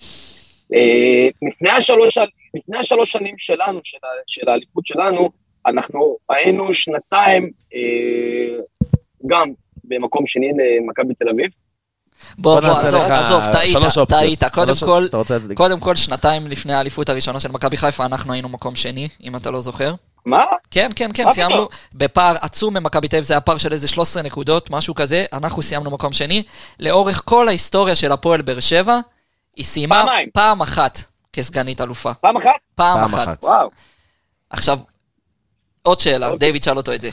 [1.43, 2.19] לפני השלוש,
[2.55, 3.81] לפני השלוש שנים שלנו,
[4.27, 5.31] של האליפות שלנו,
[5.67, 7.51] אנחנו היינו שנתיים
[9.27, 9.53] גם
[9.95, 11.51] במקום שני למכבי תל אביב.
[12.39, 13.77] בוא, בוא, עזוב, עזוב, טעית,
[14.09, 14.45] טעית.
[14.45, 15.07] קודם כל,
[15.55, 19.51] קודם כל, שנתיים לפני האליפות הראשונה של מכבי חיפה, אנחנו היינו מקום שני, אם אתה
[19.51, 19.95] לא זוכר.
[20.27, 20.45] מה?
[20.71, 24.23] כן, כן, כן, סיימנו בפער עצום ממכבי תל אביב, זה היה פער של איזה 13
[24.23, 26.43] נקודות, משהו כזה, אנחנו סיימנו מקום שני.
[26.81, 29.01] לאורך כל ההיסטוריה של הפועל באר שבע,
[29.57, 30.99] היא סיימה פעם אחת
[31.33, 32.15] כסגנית אלופה.
[32.15, 32.51] פעם אחת?
[32.75, 33.45] פעם אחת.
[33.45, 33.69] וואו.
[34.51, 34.79] עכשיו,
[35.83, 36.39] עוד שאלה, אוקיי.
[36.39, 37.11] דיוויד שאל אותו את זה.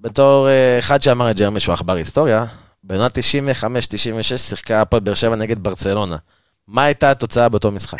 [0.00, 2.44] בתור אה, אחד שאמר את ג'רמי שהוא עכבר היסטוריה,
[2.84, 3.22] בעונת 95-96
[4.36, 6.16] שיחקה הפועל באר שבע נגד ברצלונה.
[6.68, 7.98] מה הייתה התוצאה באותו משחק?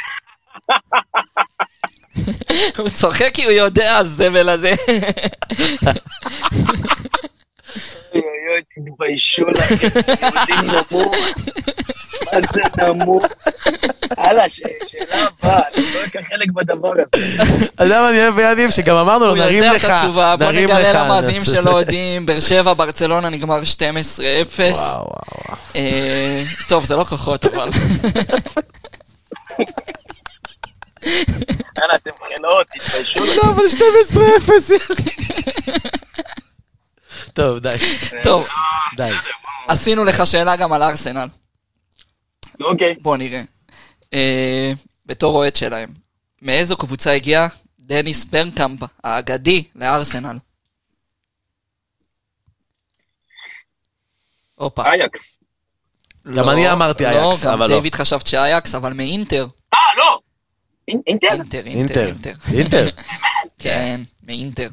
[2.79, 4.75] הוא צוחק כי הוא יודע, הזבל הזה.
[8.15, 9.75] אוי אוי, תתביישו לכם,
[10.23, 11.15] יהודים נמוך.
[12.33, 13.25] מה זה נמוך?
[14.19, 17.03] הלאה, שאלה הבאה, אני לא אקח חלק בדבר הזה.
[17.75, 18.71] אתה יודע מה אני אוהב?
[18.71, 22.41] שגם אמרנו לו, נרים לך, הוא יודע את התשובה, בוא נגלה למאזינים שלא יודעים, באר
[22.41, 23.61] שבע, ברצלונה נגמר 12-0.
[24.59, 25.57] וואו, וואו.
[25.77, 27.69] אה, טוב, זה לא כוחות, אבל...
[31.79, 33.21] יאללה, אתם חנות, תתביישו.
[33.21, 33.65] לא, אבל
[34.45, 35.98] 12-0.
[37.39, 37.77] טוב, די.
[38.23, 38.49] טוב,
[38.97, 39.11] די.
[39.69, 41.29] עשינו לך שאלה גם על ארסנל.
[42.61, 42.95] אוקיי.
[43.01, 43.43] בוא נראה.
[44.15, 44.73] אה,
[45.07, 45.89] בתור אוהד שלהם,
[46.43, 47.47] מאיזו קבוצה הגיע
[47.81, 50.39] דניס ברגקאמפ האגדי לארסנל?
[54.55, 54.87] הופה.
[54.87, 55.41] אייאקס.
[56.27, 57.69] גם לא, אני אמרתי לא, אייאקס, אבל לא.
[57.69, 59.47] גם דיוויד חשבת שאייאקס, אבל מאינטר.
[59.75, 60.19] אה, לא!
[60.89, 61.29] אינטר?
[61.33, 62.33] אינטר, אינטר.
[62.53, 62.89] אינטר?
[63.63, 64.69] כן, מאינטר.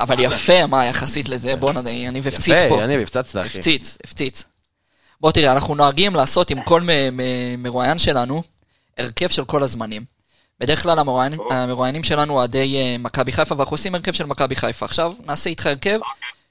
[0.00, 2.64] אבל יפה, מה, יחסית לזה, בוא נדע, יניב הפציץ פה.
[2.74, 3.58] יפה, יניב, הפצצת, אחי.
[3.58, 4.44] הפציץ, הפציץ.
[5.20, 6.82] בוא תראה, אנחנו נוהגים לעשות עם כל
[7.58, 8.42] מרואיין שלנו
[8.98, 10.04] הרכב של כל הזמנים.
[10.60, 10.98] בדרך כלל
[11.50, 14.84] המרואיינים שלנו אוהדי אה, מכבי חיפה, ואנחנו עושים הרכב של מכבי חיפה.
[14.84, 15.98] עכשיו נעשה איתך הרכב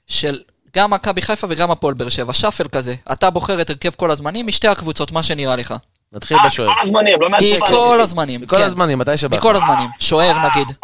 [0.06, 0.40] של
[0.76, 2.94] גם מכבי חיפה וגם הפועל באר שבע, שאפל כזה.
[3.12, 5.74] אתה בוחר את הרכב כל הזמנים משתי הקבוצות, מה שנראה לך.
[6.12, 6.74] נתחיל בשוער.
[6.74, 8.62] כל הזמנים, לא מעט מכל הזמנים, מכל כן.
[8.62, 9.36] הזמנים, מתי שבא.
[9.36, 10.76] מכל הזמנים, שוער נגיד.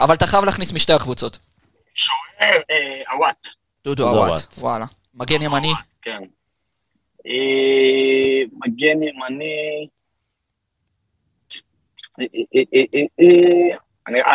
[0.00, 1.38] אבל אתה חייב להכניס משתי הקבוצות.
[1.94, 2.60] שוער,
[3.12, 3.46] עוואט.
[3.46, 3.52] אה,
[3.84, 4.84] דודו עוואט, וואלה.
[5.14, 5.72] מגן ימני.
[6.02, 6.22] כן.
[7.26, 9.88] אה, מגן ימני...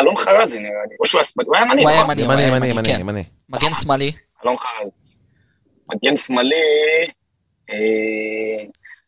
[0.00, 1.20] אלון חרזי נראה לי, או שהוא
[1.54, 3.24] היה ימני, הוא היה ימני, ימני, ימני, ימני.
[3.48, 4.12] מגן שמאלי.
[4.44, 4.90] אלון חרזי.
[5.88, 6.56] מגן שמאלי...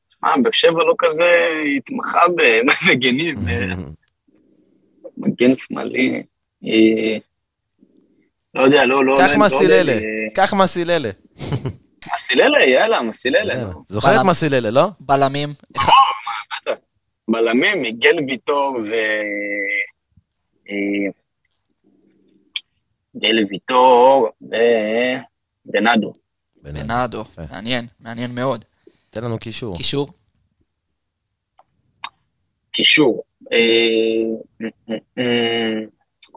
[0.09, 1.31] שמע, באר שבע לא כזה
[1.77, 3.37] התמחה במגנים.
[5.23, 6.23] מגן שמאלי.
[8.59, 9.17] לא יודע, לא, לא...
[9.19, 9.99] קח מסיללה,
[10.35, 11.11] קח מסיללה.
[12.15, 13.71] מסיללה, יאללה, מסיללה.
[13.89, 14.89] זוכר את מסיללה, לא?
[15.01, 15.49] בלמים.
[17.29, 18.95] בלמים, מיגל ויטור ו...
[23.15, 24.29] מיגל ויטור
[25.67, 26.13] ובנאדו.
[26.63, 28.65] בנאדו, מעניין, מעניין מאוד.
[29.11, 29.77] תן לנו קישור.
[29.77, 30.09] קישור?
[32.73, 33.23] קישור.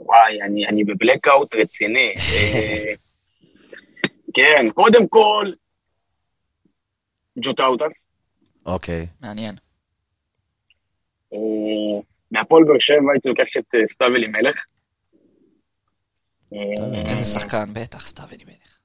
[0.05, 2.13] וואי, אני בבלקאוט רציני.
[4.33, 5.51] כן, קודם כל,
[7.39, 8.09] ג'וטאוטס.
[8.65, 9.07] אוקיי.
[9.21, 9.55] מעניין.
[11.33, 14.65] אה, מהפועל באר שבע הייתי לוקח את אה, סתיו אלימלך.
[17.09, 18.79] איזה שחקן, בטח, סתיו אלימלך.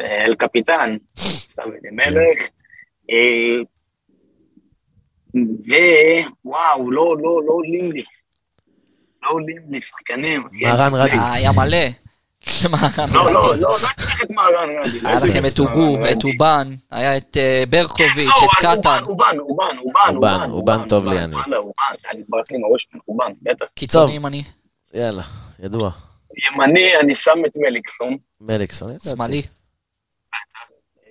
[0.00, 2.48] אה, אל קפיטן, סתיו אלימלך.
[6.44, 8.04] ווואו, לא, לא, לא עולים לי.
[9.22, 10.44] לא עולים לי שחקנים.
[10.62, 11.16] מהרן רדי.
[11.32, 11.76] היה מלא.
[13.14, 14.98] לא, לא, לא, לא אקח את מהרן רדי.
[15.04, 19.02] היה לכם את אוגו, את אובן, היה את אה, ברקוביץ', את קטן.
[19.06, 21.34] אובן, אובן, אובן, אובן, אובן טוב לי, אני.
[21.34, 23.66] אובן, היה ברח לי מהראש אובן, בטח.
[23.74, 24.42] קיצוני ימני.
[24.94, 25.22] יאללה,
[25.62, 25.90] ידוע.
[26.52, 28.16] ימני, אני שם את מליקסון.
[28.40, 29.42] מליקסון, שמאלי.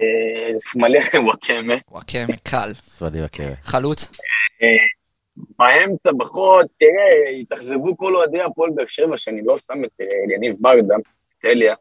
[0.01, 1.74] אה, שמאלי וואקמה.
[1.91, 2.72] וואקמה, קל.
[2.97, 3.55] שמאלי וואקמה.
[3.64, 4.12] חלוץ?
[5.60, 10.56] באמצע, בחוד, תראה, התאכזבו כל אוהדי הפועל באר שבע, שאני לא שם את אה, יניב
[10.60, 11.76] ברדה, את אליה.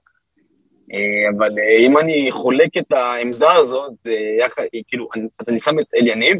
[0.92, 0.98] אה,
[1.36, 3.92] אבל אה, אם אני חולק את העמדה הזאת,
[4.40, 6.36] יחד, כאילו, אז אני שם את אליניב,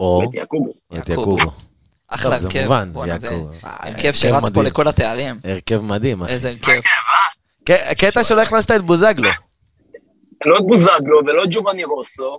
[0.00, 0.72] או את יעקובו.
[0.98, 1.50] את יעקובו.
[2.08, 2.48] אחלה הרכב.
[2.48, 3.50] זה מובן, יעקובו.
[3.62, 5.36] הרכב שרץ פה לכל התארים.
[5.44, 6.22] הרכב מדהים.
[6.22, 6.80] איזה הרכב.
[7.98, 9.28] קטע שלא הכנסת את בוזגלו.
[10.46, 12.38] לא את בוזגלו ולא את ג'ובאני רוסו.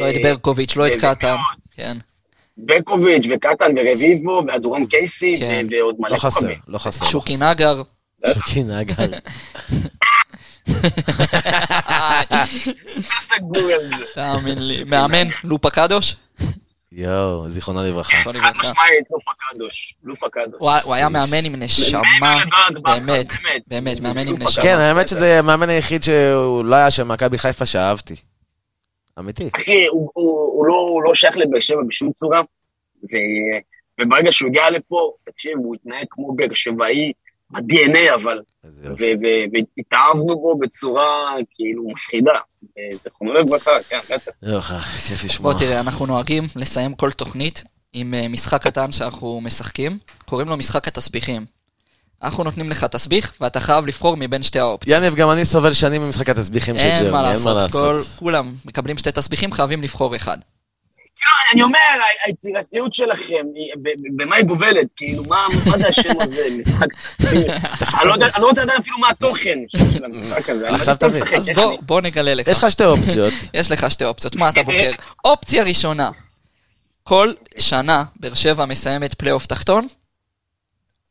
[0.00, 1.36] לא את ברקוביץ', לא את קטן.
[1.72, 1.96] כן.
[2.56, 5.66] ברקוביץ' וקטן ורביבו ואדורם קייסי כן.
[5.70, 7.04] ועוד מלא לא חסר, לא חסר.
[7.04, 7.82] שוקי נגר.
[8.34, 8.94] שוקי נגר.
[14.14, 14.84] תאמין לי.
[14.84, 16.16] מאמן, לופה קדוש?
[16.96, 18.16] יואו, זיכרונו לברכה.
[18.16, 19.94] חד משמעית, לופה קדוש.
[20.02, 20.60] לופה קדוש.
[20.84, 22.00] הוא היה מאמן עם נשמה,
[22.84, 23.32] באמת,
[23.66, 24.64] באמת, מאמן עם נשמה.
[24.64, 28.14] כן, האמת שזה המאמן היחיד שהוא לא היה של מכבי חיפה שאהבתי.
[29.18, 29.50] אמיתי.
[29.56, 32.42] אחי, הוא לא, לא שייך לבאר שבע בשום צורה,
[34.00, 37.12] וברגע שהוא הגיע לפה, תקשיב, הוא התנהג כמו באר שבעי,
[37.50, 38.40] ב-DNA אבל,
[39.52, 42.32] והתאהבנו בו בצורה כאילו מפחידה.
[43.04, 44.32] זכרונו לברכה, כן, בטח.
[44.42, 45.52] יוחה, כיף לשמוע.
[45.52, 50.56] בוא תראה, אנחנו נוהגים לסיים כל תוכנית עם אה, משחק קטן שאנחנו משחקים, קוראים לו
[50.56, 51.46] משחק התסביכים.
[52.22, 54.98] אנחנו נותנים לך תסביך, ואתה חייב לבחור מבין שתי האופציות.
[54.98, 58.98] יניב, גם אני סובל שנים ממשחק התסביכים של ג'רמי, אין מה לעשות, כל, כולם מקבלים
[58.98, 60.38] שתי תסביכים, חייבים לבחור אחד.
[61.52, 61.78] אני אומר,
[62.26, 63.46] היצירתיות שלכם,
[64.16, 64.86] במה היא גובלת?
[64.96, 65.46] כאילו, מה
[65.78, 66.42] זה השם הזה,
[67.18, 68.02] תסביך?
[68.02, 70.68] אני לא יודע אפילו מה התוכן של המשחק הזה.
[70.70, 71.22] עכשיו תבין.
[71.36, 71.50] אז
[71.80, 72.48] בוא נגלה לך.
[72.48, 73.32] יש לך שתי אופציות.
[73.54, 74.92] יש לך שתי אופציות, מה אתה בוחר?
[75.24, 76.10] אופציה ראשונה,
[77.02, 79.86] כל שנה באר שבע מסיימת פלייאוף תחתון,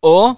[0.03, 0.33] או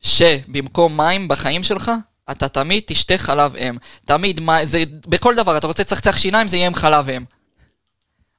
[0.00, 1.90] שבמקום מים בחיים שלך,
[2.30, 3.76] אתה תמיד תשתה חלב אם.
[4.04, 7.24] תמיד, מה, זה, בכל דבר, אתה רוצה לצחצח שיניים, זה יהיה עם חלב אם.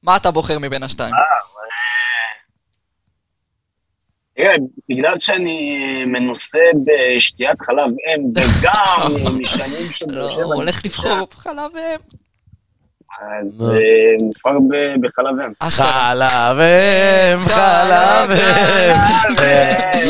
[0.04, 1.14] מה אתה בוחר מבין השתיים?
[1.14, 1.20] אה,
[4.36, 4.56] תראה,
[4.90, 7.78] בגלל שאני מנוסה בשתיית חלב
[8.08, 10.06] אם, וגם משתנים של...
[10.08, 12.18] לא, הוא הולך לבחור חלב אם.
[13.22, 13.64] אז
[14.22, 14.58] נבחר
[15.02, 15.70] בחלב אם.
[15.70, 18.96] חלב אם, חלב אם,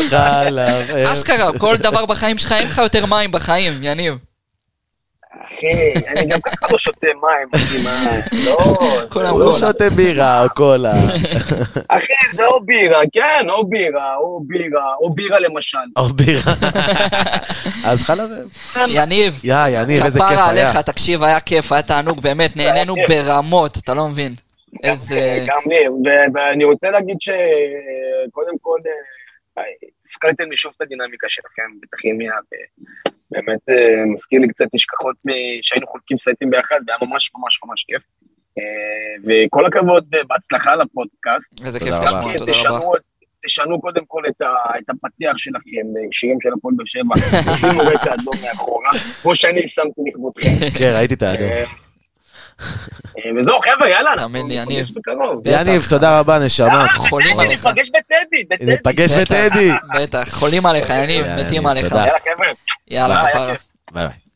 [0.09, 1.07] חלב אם.
[1.11, 4.17] אשכרה, כל דבר בחיים שלך, אין לך יותר מים בחיים, יניב.
[5.47, 8.11] אחי, אני גם ככה לא שותה מים, אחי, מה,
[8.45, 8.57] לא...
[9.29, 10.91] הוא לא שותה בירה או קולה.
[11.87, 15.77] אחי, זה או בירה, כן, או בירה, או בירה, או בירה למשל.
[15.97, 16.53] או בירה.
[17.89, 18.29] אז חלב.
[18.87, 20.37] יניב, יא, יניב, איזה כיף היה.
[20.37, 24.33] כפרה עליך, תקשיב, היה כיף, היה תענוג, באמת, נהנינו ברמות, אתה לא מבין.
[24.83, 25.45] איזה...
[25.47, 28.79] גם לי, ואני רוצה להגיד שקודם כל,
[29.57, 29.63] אה,
[30.07, 32.31] הזכרתם לי שוב את הדינמיקה שלכם בטכימיה,
[33.31, 35.15] באמת אה, מזכיר לי קצת נשכחות
[35.61, 38.01] שהיינו חולקים סייטים ביחד, והיה ממש ממש ממש כיף.
[38.57, 38.63] אה,
[39.23, 41.65] וכל הכבוד בהצלחה לפודקאסט.
[41.65, 42.97] איזה כיף לשמוע, תודה רבה.
[43.45, 44.41] תשנו קודם כל את,
[44.89, 47.13] הפתיח שלכם, שירים של הפועל באר שבע,
[47.53, 50.49] תשימו רקע אדום מאחורה, כמו שאני שמתי לכבודכם.
[50.79, 51.49] כן, ראיתי את האדום.
[52.61, 54.87] אה, וזהו, חבר'ה, יאללה, תאמין לי, יניב.
[55.45, 56.87] יניב, תודה רבה, נשמה.
[56.89, 57.65] חולים עליך.
[57.65, 59.71] ניפגש בטדי, ניפגש בטדי.
[59.95, 61.91] בטח, חולים עליך, יניב, מתים עליך.
[61.91, 62.47] יאללה, חבר'ה.
[62.87, 63.53] יאללה, כפרה.
[63.91, 64.26] ביי ביי.